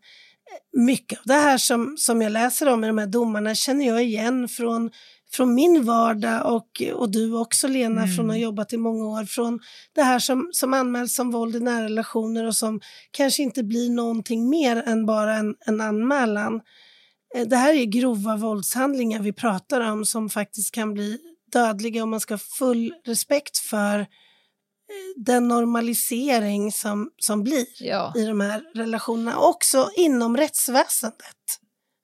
[0.77, 4.05] mycket av det här som, som jag läser om i de här domarna känner jag
[4.05, 4.91] igen från,
[5.33, 9.25] från min vardag och, och du också Lena från att ha jobbat i många år.
[9.25, 9.61] Från
[9.95, 13.91] det här som, som anmäls som våld i nära relationer och som kanske inte blir
[13.91, 16.61] någonting mer än bara en, en anmälan.
[17.37, 21.19] Eh, Det här är grova våldshandlingar vi pratar om som faktiskt kan bli
[21.53, 24.07] dödliga och man ska ha full respekt för eh,
[25.17, 28.13] den normalisering som, som blir Ja.
[28.17, 31.61] i de här relationerna, också inom rättsväsendet.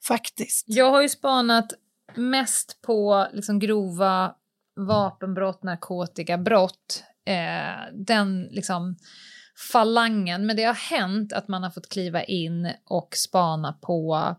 [0.07, 0.63] Faktiskt.
[0.67, 1.73] Jag har ju spanat
[2.15, 4.35] mest på liksom grova
[4.87, 7.03] vapenbrott, narkotikabrott.
[7.25, 8.95] Eh, den liksom
[9.71, 10.45] falangen.
[10.45, 14.35] Men det har hänt att man har fått kliva in och spana på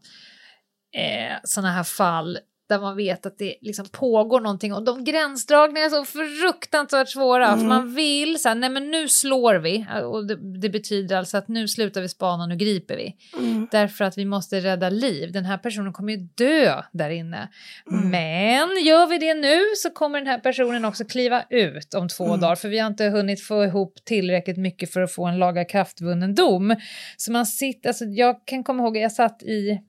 [0.95, 2.39] eh, sådana här fall
[2.69, 7.47] där man vet att det liksom pågår någonting och de gränsdragningarna är så fruktansvärt svåra
[7.47, 7.69] för Mm.
[7.69, 11.49] man vill så här, nej men nu slår vi och det, det betyder alltså att
[11.49, 13.17] nu slutar vi spana, nu griper vi.
[13.39, 13.69] Mm.
[13.71, 15.33] Därför att vi måste rädda liv.
[15.33, 17.49] Den här personen kommer ju dö där inne.
[17.91, 18.11] Mm.
[18.11, 22.25] Men gör vi det nu så kommer den här personen också kliva ut om två
[22.25, 22.41] Mm.
[22.41, 26.35] dagar för vi har inte hunnit få ihop tillräckligt mycket för att få en lagakraftvunnen
[26.35, 26.77] dom.
[27.17, 29.81] Så man sitter, alltså jag kan komma ihåg, jag satt i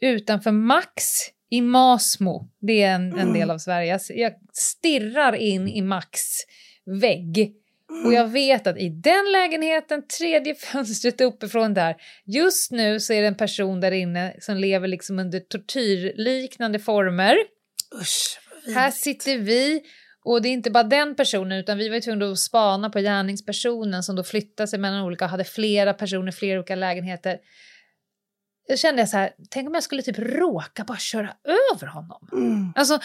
[0.00, 1.04] utanför Max
[1.50, 3.32] i Masmo, det är en, en Mm.
[3.34, 3.98] del av Sverige.
[4.08, 6.20] Jag, stirrar in i Max
[7.00, 7.54] vägg
[7.90, 8.06] Mm.
[8.06, 11.96] och jag vet att i den lägenheten, tredje fönstret uppifrån där,
[12.26, 17.36] just nu så är det en person där inne som lever liksom under tortyrliknande former.
[18.00, 18.38] Usch,
[18.74, 19.82] Här sitter vi
[20.24, 22.98] och det är inte bara den personen utan vi var ju tvungna att spana på
[23.00, 27.38] gärningspersonen som då flyttade sig mellan olika och hade flera personer, flera olika lägenheter.
[28.70, 31.32] Jag kände jag så här, tänk om jag skulle typ råka bara köra
[31.74, 32.28] över honom.
[32.32, 32.72] Mm.
[32.76, 32.98] Alltså,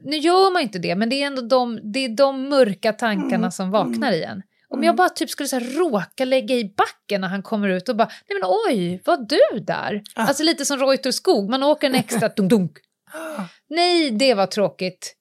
[0.00, 3.36] nu gör man inte det, men det är ändå de, det är de mörka tankarna
[3.36, 3.50] Mm.
[3.50, 4.42] som vaknar i en.
[4.68, 7.88] Om jag bara typ skulle så här, råka lägga i backen när han kommer ut
[7.88, 10.02] och bara, nej men oj, var du där?
[10.14, 10.22] Ah.
[10.26, 12.72] Alltså lite som Reuter skog, man åker en extra dunk-dunk.
[13.68, 15.15] Nej, det var tråkigt.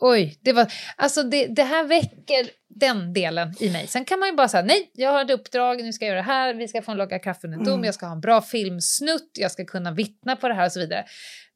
[0.00, 3.86] Oj, det var, alltså det, det här väcker den delen i mig.
[3.86, 6.20] Sen kan man ju bara säga, nej, jag har ett uppdrag, nu ska jag göra
[6.26, 7.84] det här, vi ska få en locka kaffe under dom, Mm.
[7.84, 10.80] jag ska ha en bra filmsnutt, jag ska kunna vittna på det här och så
[10.80, 11.04] vidare.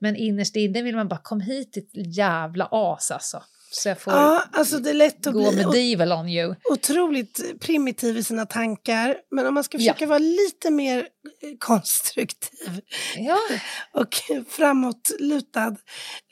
[0.01, 3.43] Men innerst inne vill man bara, kom hit ditt jävla as alltså.
[3.75, 6.55] Så jag får Ja, alltså det är lätt att gå bli medieval on you.
[6.71, 9.17] otroligt primitiv i sina tankar.
[9.31, 11.05] Men om man ska försöka vara lite mer eh,
[11.59, 12.81] konstruktiv
[13.17, 13.39] Ja,
[14.01, 14.09] och
[14.49, 15.77] framåtlutad,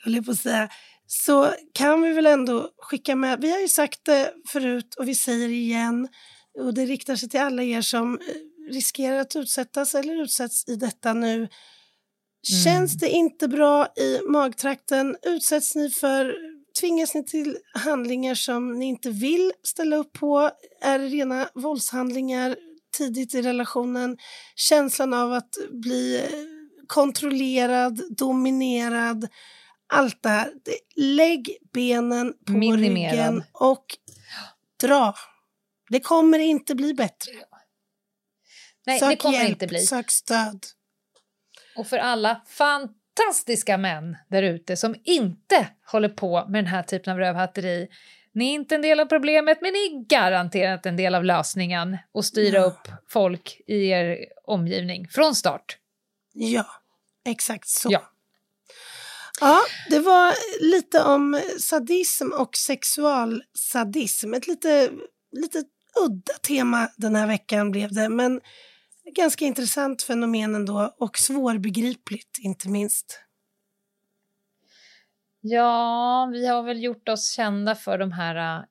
[0.03, 0.69] höll jag på att säga,
[1.13, 5.15] så kan vi väl ändå skicka med, vi har ju sagt det förut och vi
[5.15, 6.07] säger det igen,
[6.59, 10.75] och det riktar sig till alla er som eh, riskerar att utsättas eller utsätts i
[10.75, 11.47] detta nu.
[12.63, 16.35] Känns det inte bra i magtrakten, utsätts ni för,
[16.79, 20.51] tvingas ni till handlingar som ni inte vill ställa upp på,
[20.81, 22.55] är det rena våldshandlingar
[22.97, 24.17] tidigt i relationen,
[24.55, 26.29] känslan av att bli eh,
[26.87, 29.27] kontrollerad, dominerad,
[29.91, 30.51] allt det här.
[30.95, 33.11] Lägg benen på Minimerad.
[33.11, 33.85] ryggen och
[34.83, 35.13] dra.
[35.89, 37.31] Det kommer inte bli bättre.
[38.85, 39.79] nej, sök det kommer hjälp, inte bli.
[39.79, 40.65] sök stöd.
[41.75, 47.13] Och för alla fantastiska män där ute som inte håller på med den här typen
[47.13, 47.87] av rövhatteri.
[48.33, 51.97] Ni är inte en del av problemet, men ni är garanterat en del av lösningen
[52.11, 52.63] och styra Ja.
[52.63, 55.77] upp folk i er omgivning från start.
[56.33, 56.65] Ja,
[57.25, 57.89] exakt så.
[57.91, 58.10] Ja.
[59.41, 60.33] Ja, det var
[60.71, 64.33] lite om sadism och sexualsadism.
[64.33, 64.91] Ett lite,
[65.31, 65.63] lite
[66.05, 68.41] udda tema den här veckan blev det, men
[69.15, 73.19] ganska intressant fenomen ändå och svårbegripligt inte minst.
[75.41, 78.63] Ja, vi har väl gjort oss kända för de här äh,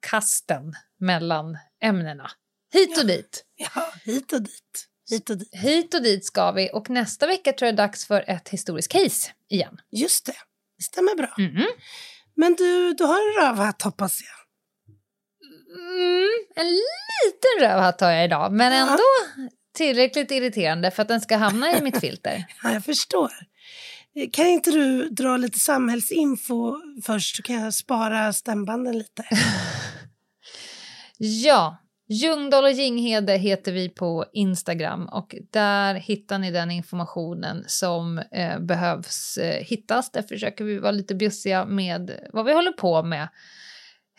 [0.00, 2.30] kasten mellan ämnena.
[2.72, 3.44] Hit och dit.
[3.56, 4.88] Ja, hit och dit.
[5.10, 5.48] Hit och dit.
[5.54, 8.48] Hit och dit ska vi och nästa vecka tror jag det är dags för ett
[8.48, 9.80] historiskt case igen.
[9.92, 10.34] Just det,
[10.78, 11.34] det stämmer bra.
[11.38, 11.66] Mhm.
[12.36, 14.44] Men du, du har en rövhatt hoppas jag.
[15.78, 18.78] Mm, en liten rövhatt har jag idag, men Ja.
[18.90, 19.02] ändå
[19.76, 22.44] tillräckligt irriterande för att den ska hamna i mitt filter.
[22.62, 23.32] Ja, jag förstår.
[24.32, 26.74] Kan inte du dra lite samhällsinfo
[27.04, 29.24] först så kan jag spara stämbanden lite?
[31.18, 31.76] Ja,
[32.08, 38.58] Ljungdahl och Ginghede heter vi på Instagram och där hittar ni den informationen som eh,
[38.58, 40.10] behövs eh, hittas.
[40.10, 43.28] Där försöker vi vara lite bjussiga med vad vi håller på med.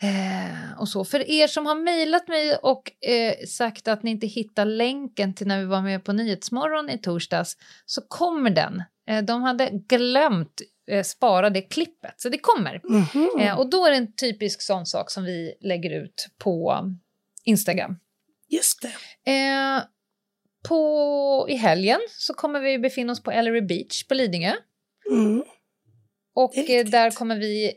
[0.02, 1.04] Eh, och så.
[1.04, 5.46] För er som har mejlat mig och eh, sagt att ni inte hittar länken till
[5.46, 7.56] när vi var med på Nyhetsmorgon i torsdags
[7.86, 8.82] så kommer den.
[9.08, 10.60] Eh, de hade glömt
[10.90, 12.80] eh, spara det klippet, så det kommer.
[12.84, 13.40] Mhm.
[13.40, 16.84] Eh, och då är det en typisk sån sak som vi lägger ut på
[17.46, 17.98] Instagram.
[18.48, 19.30] Just det.
[19.32, 19.82] Eh,
[20.68, 24.52] på, I helgen så kommer vi befinna oss på Ellery Beach på Lidingö.
[25.10, 25.44] Mm.
[26.34, 27.72] Och eh, där kommer vi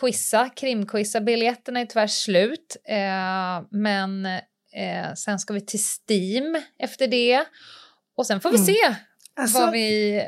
[0.00, 1.20] quizza, krimquizza.
[1.20, 2.76] Biljetterna är tyvärr slut.
[2.88, 4.26] Eh, men
[4.72, 7.44] eh, sen ska vi till Steam efter det.
[8.16, 8.66] Och sen får vi Mm.
[8.66, 8.96] se
[9.34, 10.22] Alltså, var vi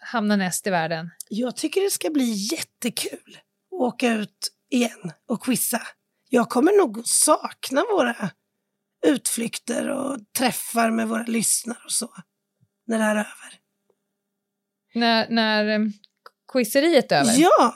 [0.00, 1.10] hamnar näst i världen.
[1.28, 3.38] Jag tycker det ska bli jättekul
[3.72, 5.80] att åka ut igen och quizza.
[6.28, 8.30] Jag kommer nog sakna våra
[9.06, 12.10] utflykter och träffar med våra lyssnare och så.
[12.86, 13.60] När det här är över.
[14.94, 15.86] När, när eh,
[16.52, 17.34] quizeriet är över.
[17.36, 17.74] Ja!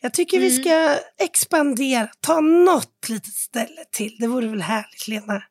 [0.00, 0.62] Jag tycker vi Mm.
[0.62, 4.16] ska expandera, ta något litet ställe till.
[4.20, 5.42] Det vore väl härligt, Lena?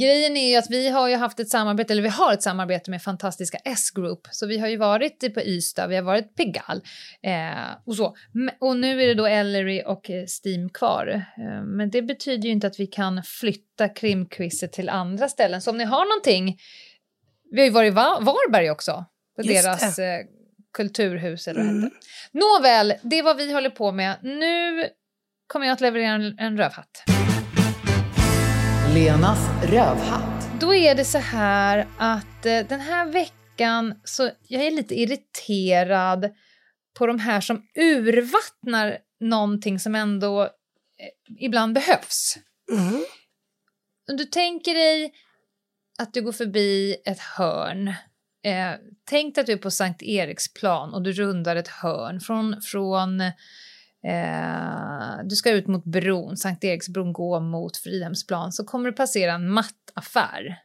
[0.00, 2.90] Grejen är ju att vi har ju haft ett samarbete, eller vi har ett samarbete
[2.90, 4.20] med fantastiska S-Group.
[4.30, 6.80] Så vi har ju varit på Ystad, vi har varit Pigalle
[7.22, 8.14] eh, och så.
[8.60, 11.06] Och nu är det då Ellery och eh, Steam kvar.
[11.38, 15.60] Eh, men det betyder ju inte att vi kan flytta krimquizet till andra ställen.
[15.62, 16.58] Så om ni har någonting,
[17.50, 19.04] vi har ju varit i Va- Varberg också,
[19.36, 20.20] på Just deras eh,
[20.76, 21.82] kulturhus eller vad Mm.
[21.84, 21.98] heter.
[22.32, 24.16] Nåväl, det är vad vi håller på med.
[24.22, 24.84] Nu
[25.46, 27.02] kommer jag att leverera en, en rövhatt.
[29.00, 30.48] Lenas rövhatt.
[30.60, 36.30] Då är det så här att eh, den här veckan så jag är lite irriterad
[36.98, 40.48] på de här som urvattnar någonting som ändå eh,
[41.38, 42.38] ibland behövs.
[42.72, 43.04] Mm.
[44.10, 45.12] Om du tänker dig
[45.98, 47.88] att du går förbi ett hörn.
[48.44, 48.72] Eh,
[49.04, 53.22] tänk dig att du är på Sankt Eriksplan och du rundar ett hörn från, från
[54.06, 59.32] eh, du ska ut mot bron, Sankt Eriksbron, gå mot Fridhemsplan så kommer du passera
[59.32, 60.56] en mattaffär.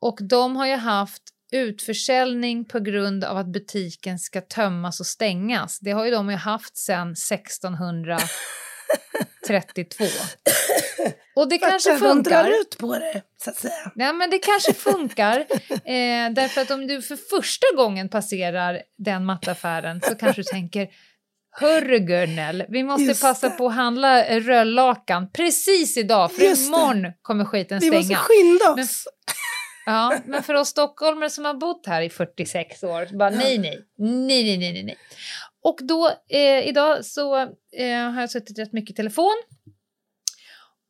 [0.00, 5.78] Och de har ju haft utförsäljning på grund av att butiken ska tömmas och stängas.
[5.78, 10.04] Det har ju de ju haft sedan 1632.
[11.36, 12.44] Och det kanske Fattar, De funkar.
[12.44, 13.92] drar ut på det, så att säga.
[13.94, 15.38] Ja, men det kanske funkar.
[15.70, 20.88] Eh, därför att om du för första gången passerar den mattaffären så kanske du tänker
[21.60, 23.54] Hörru Gunnel, vi måste Just passa det.
[23.56, 26.66] på att handla eh, röllakan precis idag för Just det.
[26.76, 28.18] imorgon kommer skiten Vi måste stänga.
[28.18, 29.04] skynda Men- oss.
[29.88, 33.78] Ja, men för oss stockholmare som har bott här i 46 år, bara nej, nej,
[33.98, 34.96] nej, nej, nej, nej, nej.
[35.62, 37.36] Och då, eh, idag så
[37.76, 39.42] eh, har jag suttit rätt mycket i telefon.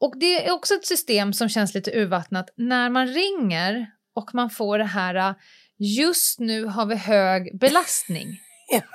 [0.00, 4.50] Och det är också ett system som känns lite urvattnat när man ringer och man
[4.50, 5.34] får det här eh,
[5.78, 8.26] just nu har vi hög belastning.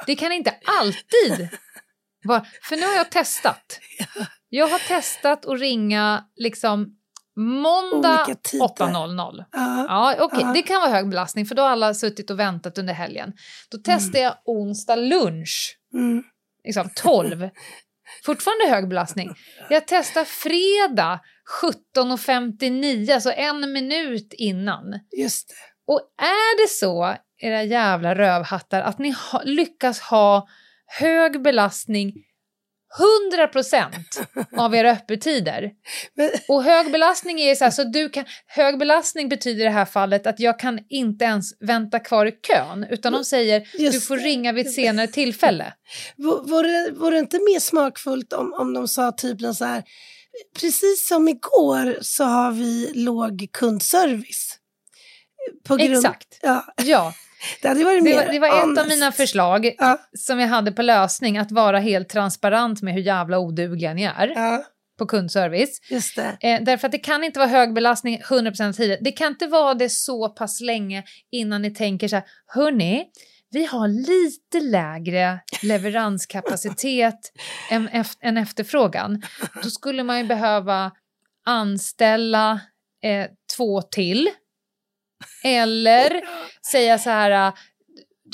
[0.06, 1.50] Det kan inte alltid
[2.24, 3.80] vara, för nu har jag testat.
[4.50, 6.98] Jag har testat att ringa liksom
[7.36, 8.66] måndag Olika tider.
[8.66, 9.46] 8.00.
[9.52, 10.16] Ja.
[10.20, 10.52] Okej, Ja.
[10.54, 13.34] det kan vara hög belastning för då har alla suttit och väntat under helgen.
[13.72, 16.24] Då testar jag onsdag lunch, Mm.
[16.64, 17.50] liksom 12.
[18.26, 19.36] Fortfarande hög belastning.
[19.70, 21.20] Jag testar fredag
[21.96, 24.84] 17.59, alltså en minut innan.
[25.18, 25.56] Just det.
[25.94, 30.48] Och är det så, era jävla rövhattar, att ni ha, lyckas ha
[30.86, 32.14] hög belastning
[33.38, 33.92] 100%
[34.58, 35.72] av era öppettider.
[36.48, 39.86] Och hög belastning är så här, så du kan, hög belastning betyder i det här
[39.86, 44.02] fallet att jag kan inte ens vänta kvar i kön, utan de säger Just du
[44.02, 45.74] får ringa vid ett senare tillfälle.
[46.18, 49.84] vore, vore det inte mer smakfullt om, om de sa typ så här,
[50.60, 54.58] precis som igår så har vi låg kundservice.
[55.68, 56.40] På grund, Exakt.
[56.42, 57.14] Ja, Ja,
[57.62, 60.72] det hade varit det var, det var ett av mina förslag Ja, som jag hade
[60.72, 64.64] på lösning, att vara helt transparent med hur jävla odugliga ni är ja,
[65.00, 65.82] på kundservice.
[65.90, 66.38] just det.
[66.42, 68.98] Eh, därför att det kan inte vara hög belastning 100% av tiden.
[69.02, 73.06] Det kan inte vara det så pass länge innan ni tänker så här, hörni,
[73.52, 77.32] vi har lite lägre leveranskapacitet
[77.72, 77.90] än,
[78.22, 79.22] än efterfrågan.
[79.64, 80.92] Då skulle man ju behöva
[81.46, 82.60] anställa
[83.04, 83.28] eh,
[83.58, 84.30] två till.
[85.44, 86.22] Eller
[86.72, 87.54] säga så här, eh,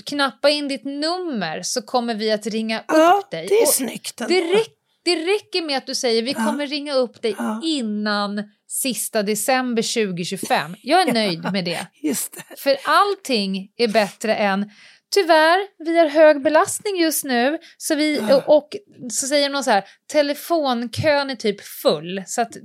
[0.06, 3.48] knappa in ditt nummer så kommer vi att ringa upp Ja, dig.
[3.48, 4.74] det är snyggt det, räck,
[5.04, 6.46] det räcker med att du säger vi Ja.
[6.46, 7.62] kommer ringa upp dig Ja.
[7.64, 10.76] innan sista december 2025.
[10.82, 11.88] Jag är nöjd med det.
[12.02, 12.60] Det.
[12.60, 14.72] För allting är bättre än
[15.14, 17.58] Tyvärr, vi har hög belastning just nu.
[17.78, 18.70] Så vi, och, och
[19.12, 22.24] så säger de så här, telefonkön är typ full.
[22.28, 22.58] Så att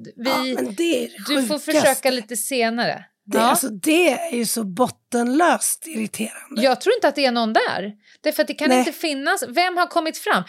[0.77, 3.05] vi, du får försöka lite senare.
[3.25, 3.45] Det, Ja.
[3.45, 6.63] alltså, det är ju så bottenlöst irriterande.
[6.63, 7.93] Jag tror inte att det är någon där.
[8.21, 8.79] Därför att det kan Nej.
[8.79, 9.45] inte finnas.
[9.49, 10.43] Vem har kommit fram?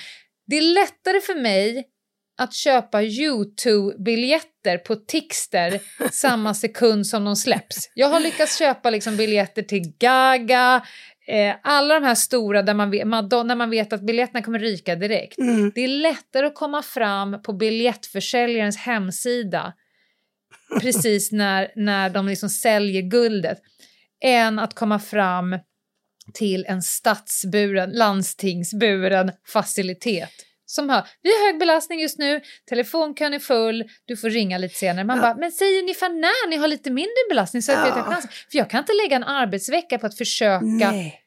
[0.47, 1.89] Det är lättare för mig
[2.38, 5.80] att köpa YouTube-biljetter på Tixter
[6.11, 7.78] samma sekund som de släpps.
[7.95, 10.86] Jag har lyckats köpa liksom biljetter till Gaga,
[11.28, 14.59] eh, alla de här stora där man vet, Madonna, när man vet att biljetterna kommer
[14.59, 15.38] ryka direkt.
[15.38, 15.71] Mm.
[15.76, 19.74] Det är lättare att komma fram på biljettförsäljarens hemsida
[20.82, 23.57] precis när, när de liksom säljer guldet
[24.24, 25.57] än att komma fram
[26.34, 30.30] till en stadsburen, landstingsburen facilitet.
[30.65, 34.76] Som har, vi har hög belastning just nu, telefonkön är full, du får ringa lite
[34.76, 35.05] senare.
[35.05, 35.21] Man Ja.
[35.24, 38.01] bara, men säg ungefär när ni har lite mindre belastning så att jag Ja.
[38.01, 38.32] att chansen.
[38.51, 41.19] För jag kan inte lägga en arbetsvecka på att försöka Nej.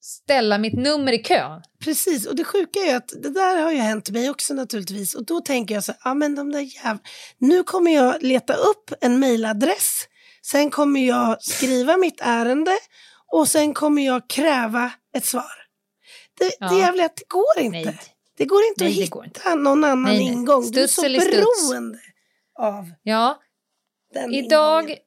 [0.00, 1.62] Ställa mitt nummer i kön.
[1.84, 5.14] Precis, och det sjuka är att det där har ju hänt mig också naturligtvis.
[5.14, 7.02] Och då tänker jag så ja men de där jävla...
[7.38, 10.04] Nu kommer jag leta upp en mejladress,
[10.46, 12.72] sen kommer jag skriva mitt ärende
[13.32, 15.52] och sen kommer jag kräva ett svar.
[16.38, 16.68] Det, Ja.
[16.68, 17.90] det jävla det går inte.
[17.90, 18.00] Nej.
[18.38, 19.54] Det går inte Nej, att hitta inte.
[19.54, 20.70] någon annan Nej, ingång.
[20.70, 21.98] Du är så beroende
[22.58, 23.38] av Ja,
[24.14, 24.98] den Idag, ingången.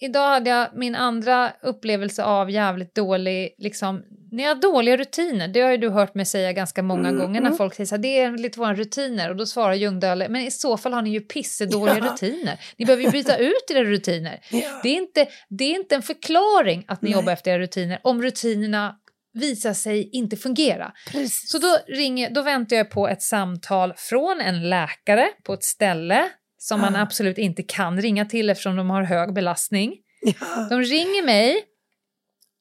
[0.00, 5.48] Idag hade jag min andra upplevelse av jävligt dålig, liksom, när jag har dåliga rutiner,
[5.48, 7.58] det har ju du hört mig säga ganska många Mm, gånger när mm.
[7.58, 10.50] folk säger så här, det är lite våra rutiner och då svarar Ljungdahl, men i
[10.50, 12.04] så fall har ni ju pissedåliga Ja.
[12.12, 12.60] rutiner.
[12.76, 14.40] Ni behöver ju byta ut era rutiner.
[14.50, 14.80] Ja.
[14.82, 17.18] Det är inte, det är inte en förklaring att ni Nej.
[17.18, 18.96] jobbar efter era rutiner om rutinerna
[19.34, 20.92] visar sig inte fungera.
[21.12, 21.50] Precis.
[21.50, 26.28] Så då, ringer, då väntar jag på ett samtal från en läkare på ett ställe
[26.68, 29.94] som man absolut inte kan ringa till eftersom de har hög belastning.
[30.22, 30.66] ja.
[30.70, 31.64] De ringer mig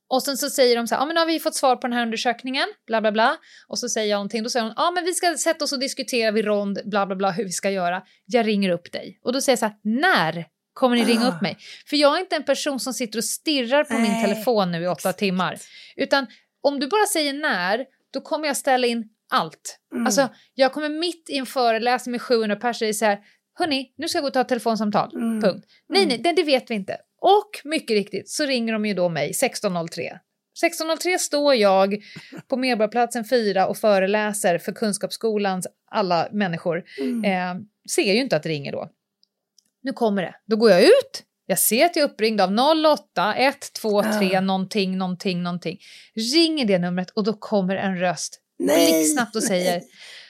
[0.10, 1.88] och sen så säger de så här, ja men nu har vi fått svar på
[1.88, 3.38] den här undersökningen, bla bla bla.
[3.68, 5.80] Och så säger jag någonting, då säger hon, ja men vi ska sätta oss och
[5.80, 8.02] diskutera vid rond, bla bla bla, hur vi ska göra.
[8.26, 9.20] Jag ringer upp dig.
[9.24, 11.36] Och då säger jag så här, när kommer ni ringa Ah.
[11.36, 11.58] upp mig?
[11.90, 14.24] För jag är inte en person som sitter och stirrar på min Nej.
[14.26, 15.58] telefon nu i åtta timmar.
[15.96, 16.28] Utan
[16.62, 19.80] om du bara säger när, då kommer jag ställa in allt.
[19.94, 20.06] Mm.
[20.06, 23.20] Alltså, jag kommer mitt i en föreläsning med 700 personer säga så här,
[23.56, 25.42] hörni, nu ska jag gå och ta ett telefonsamtal, Mm.
[25.42, 25.66] punkt.
[25.90, 26.98] Nej, nej, det, det vet vi inte.
[27.22, 30.20] Och mycket riktigt så ringer de ju då mig 16.03.
[30.64, 31.96] 16.03 står jag
[32.48, 36.78] på Medborgarplatsen 4 och föreläser för Kunskapsskolans alla människor.
[37.26, 37.56] Eh,
[37.92, 38.90] ser ju inte att det ringer då.
[39.84, 40.36] Nu kommer det.
[40.46, 41.24] Då går jag ut.
[41.46, 42.50] Jag ser att jag är uppringd av
[42.86, 44.42] 08 123 Ah.
[44.42, 45.80] någonting, någonting, någonting.
[46.34, 49.88] Ringer det numret och då kommer en röst blixtsnabbt och säger Nej.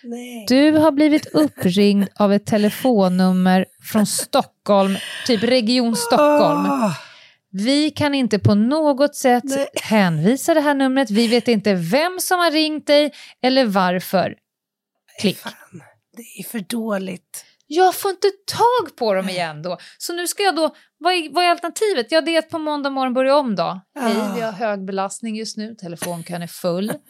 [0.48, 4.96] du har blivit uppringd av ett telefonnummer från Stockholm,
[5.28, 6.66] typ Region Stockholm.
[6.66, 6.92] Åh,
[7.52, 9.68] Vi kan inte på något sätt Nej.
[9.82, 11.10] hänvisa det här numret.
[11.10, 14.36] Vi vet inte vem som har ringt dig eller varför.
[15.22, 15.38] Klick.
[15.38, 15.54] fan,
[16.18, 17.46] det är för dåligt.
[17.68, 19.78] Jag får inte tag på dem igen då.
[19.98, 22.08] Så nu ska jag då, vad är, vad är alternativet?
[22.10, 23.82] Ja, det är att på måndag morgon börja om då.
[24.00, 24.34] Hej, Ah.
[24.36, 26.92] vi har hög belastning just nu, telefonkön är full.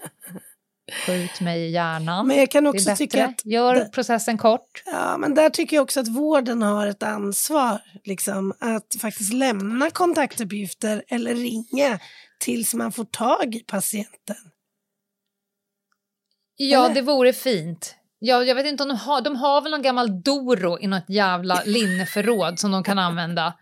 [0.91, 2.27] Skjut mig i hjärnan.
[2.27, 4.83] Men jag kan också tycka att Gör det- processen kort.
[4.85, 7.81] Ja, men där tycker jag också att vården har ett ansvar.
[8.03, 11.99] Liksom, att faktiskt lämna kontaktuppgifter eller ringa
[12.39, 14.35] tills man får tag i patienten.
[16.55, 16.95] Ja, Eller?
[16.95, 17.95] det vore fint.
[18.27, 21.09] Ja, jag vet inte om de har, de har väl någon gammal Doro i något
[21.09, 23.53] jävla linneförråd som de kan använda.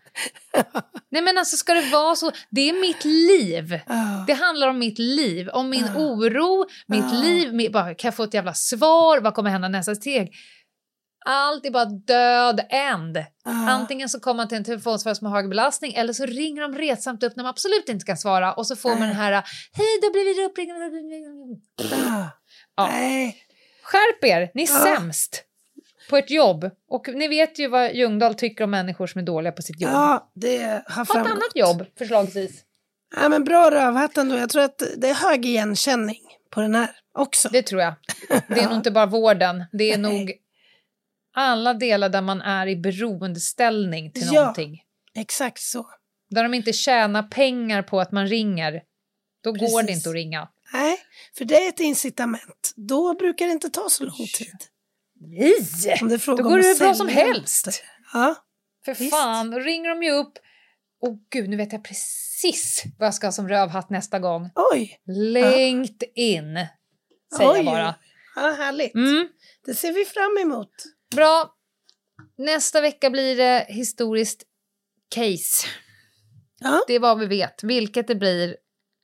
[1.10, 2.30] Nej men alltså ska det vara så?
[2.50, 3.80] Det är mitt liv.
[3.86, 4.24] Ah.
[4.26, 5.98] Det handlar om mitt liv, om min Ah.
[5.98, 7.22] oro, mitt Ah.
[7.22, 7.54] liv.
[7.54, 9.20] Mitt, bara, kan jag få ett jävla svar?
[9.20, 10.32] Vad kommer hända nästa steg?
[11.26, 13.18] Allt är bara död end.
[13.68, 16.74] Antingen så kommer man till en telefonsvarare som har hög belastning eller så ringer de
[16.78, 19.32] retsamt upp när man absolut inte kan svara och så får man den här
[19.72, 20.74] hej, då blir vi uppringda.
[22.76, 22.86] Ja.
[22.90, 23.36] Nej.
[23.84, 24.96] Skärp er, ni är Ja.
[24.96, 25.44] sämst
[26.10, 26.70] på ert jobb.
[26.88, 29.92] Och ni vet ju vad Ljungdahl tycker om människor som är dåliga på sitt jobb.
[29.92, 31.32] Ja, det har ha ett framgått.
[31.32, 32.64] annat jobb, förslagsvis.
[33.16, 34.36] Ja, men bra rövhatt ändå.
[34.36, 36.20] Jag tror att det är hög igenkänning
[36.50, 37.48] på den här också.
[37.52, 37.94] Det tror jag.
[38.48, 40.18] Det är nog inte bara vården, det är Nej.
[40.18, 40.32] nog
[41.36, 44.40] alla delar där man är i beroendeställning till Ja.
[44.40, 44.82] någonting.
[45.14, 45.86] Exakt så.
[46.30, 48.82] Där de inte tjänar pengar på att man ringer.
[49.44, 49.96] Då går det Precis.
[49.96, 50.48] inte att ringa.
[50.74, 50.98] Nej,
[51.38, 52.72] för det är ett incitament.
[52.76, 54.56] Då brukar det inte ta så lång tid.
[55.20, 55.98] Nej!
[56.02, 57.82] Om det är Då går det hur bra som helst.
[58.12, 58.34] Ja,
[58.84, 59.10] För Visst.
[59.10, 60.32] fan, då ringer de ju upp.
[61.00, 64.50] Och gud, nu vet jag precis vad jag ska ha som rövhatt nästa gång.
[64.72, 65.00] oj.
[65.06, 66.58] LinkedIn,
[67.36, 67.56] säger oj.
[67.56, 67.94] jag bara.
[68.36, 68.94] Ja, härligt.
[68.94, 69.28] Mm.
[69.66, 70.70] Det ser vi fram emot.
[71.14, 71.54] Bra.
[72.38, 74.42] Nästa vecka blir det historiskt
[75.14, 75.66] case.
[76.60, 76.84] Ja.
[76.86, 77.62] Det är vad vi vet.
[77.62, 78.56] Vilket det blir,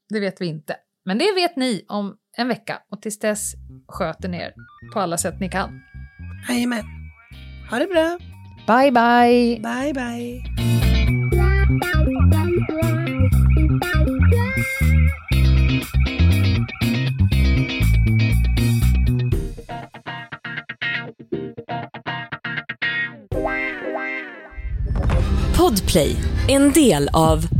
[0.09, 0.77] det vet vi inte.
[1.05, 2.79] Men det vet ni om en vecka.
[2.91, 3.53] Och tills dess
[3.89, 4.53] sköter ni er
[4.93, 5.81] på alla sätt ni kan.
[6.49, 6.85] Jajamän.
[7.71, 8.19] Ha det bra.
[8.67, 9.61] Bye, bye!
[9.61, 10.43] Bye, bye.
[25.57, 26.17] Podplay,
[26.49, 27.60] en del av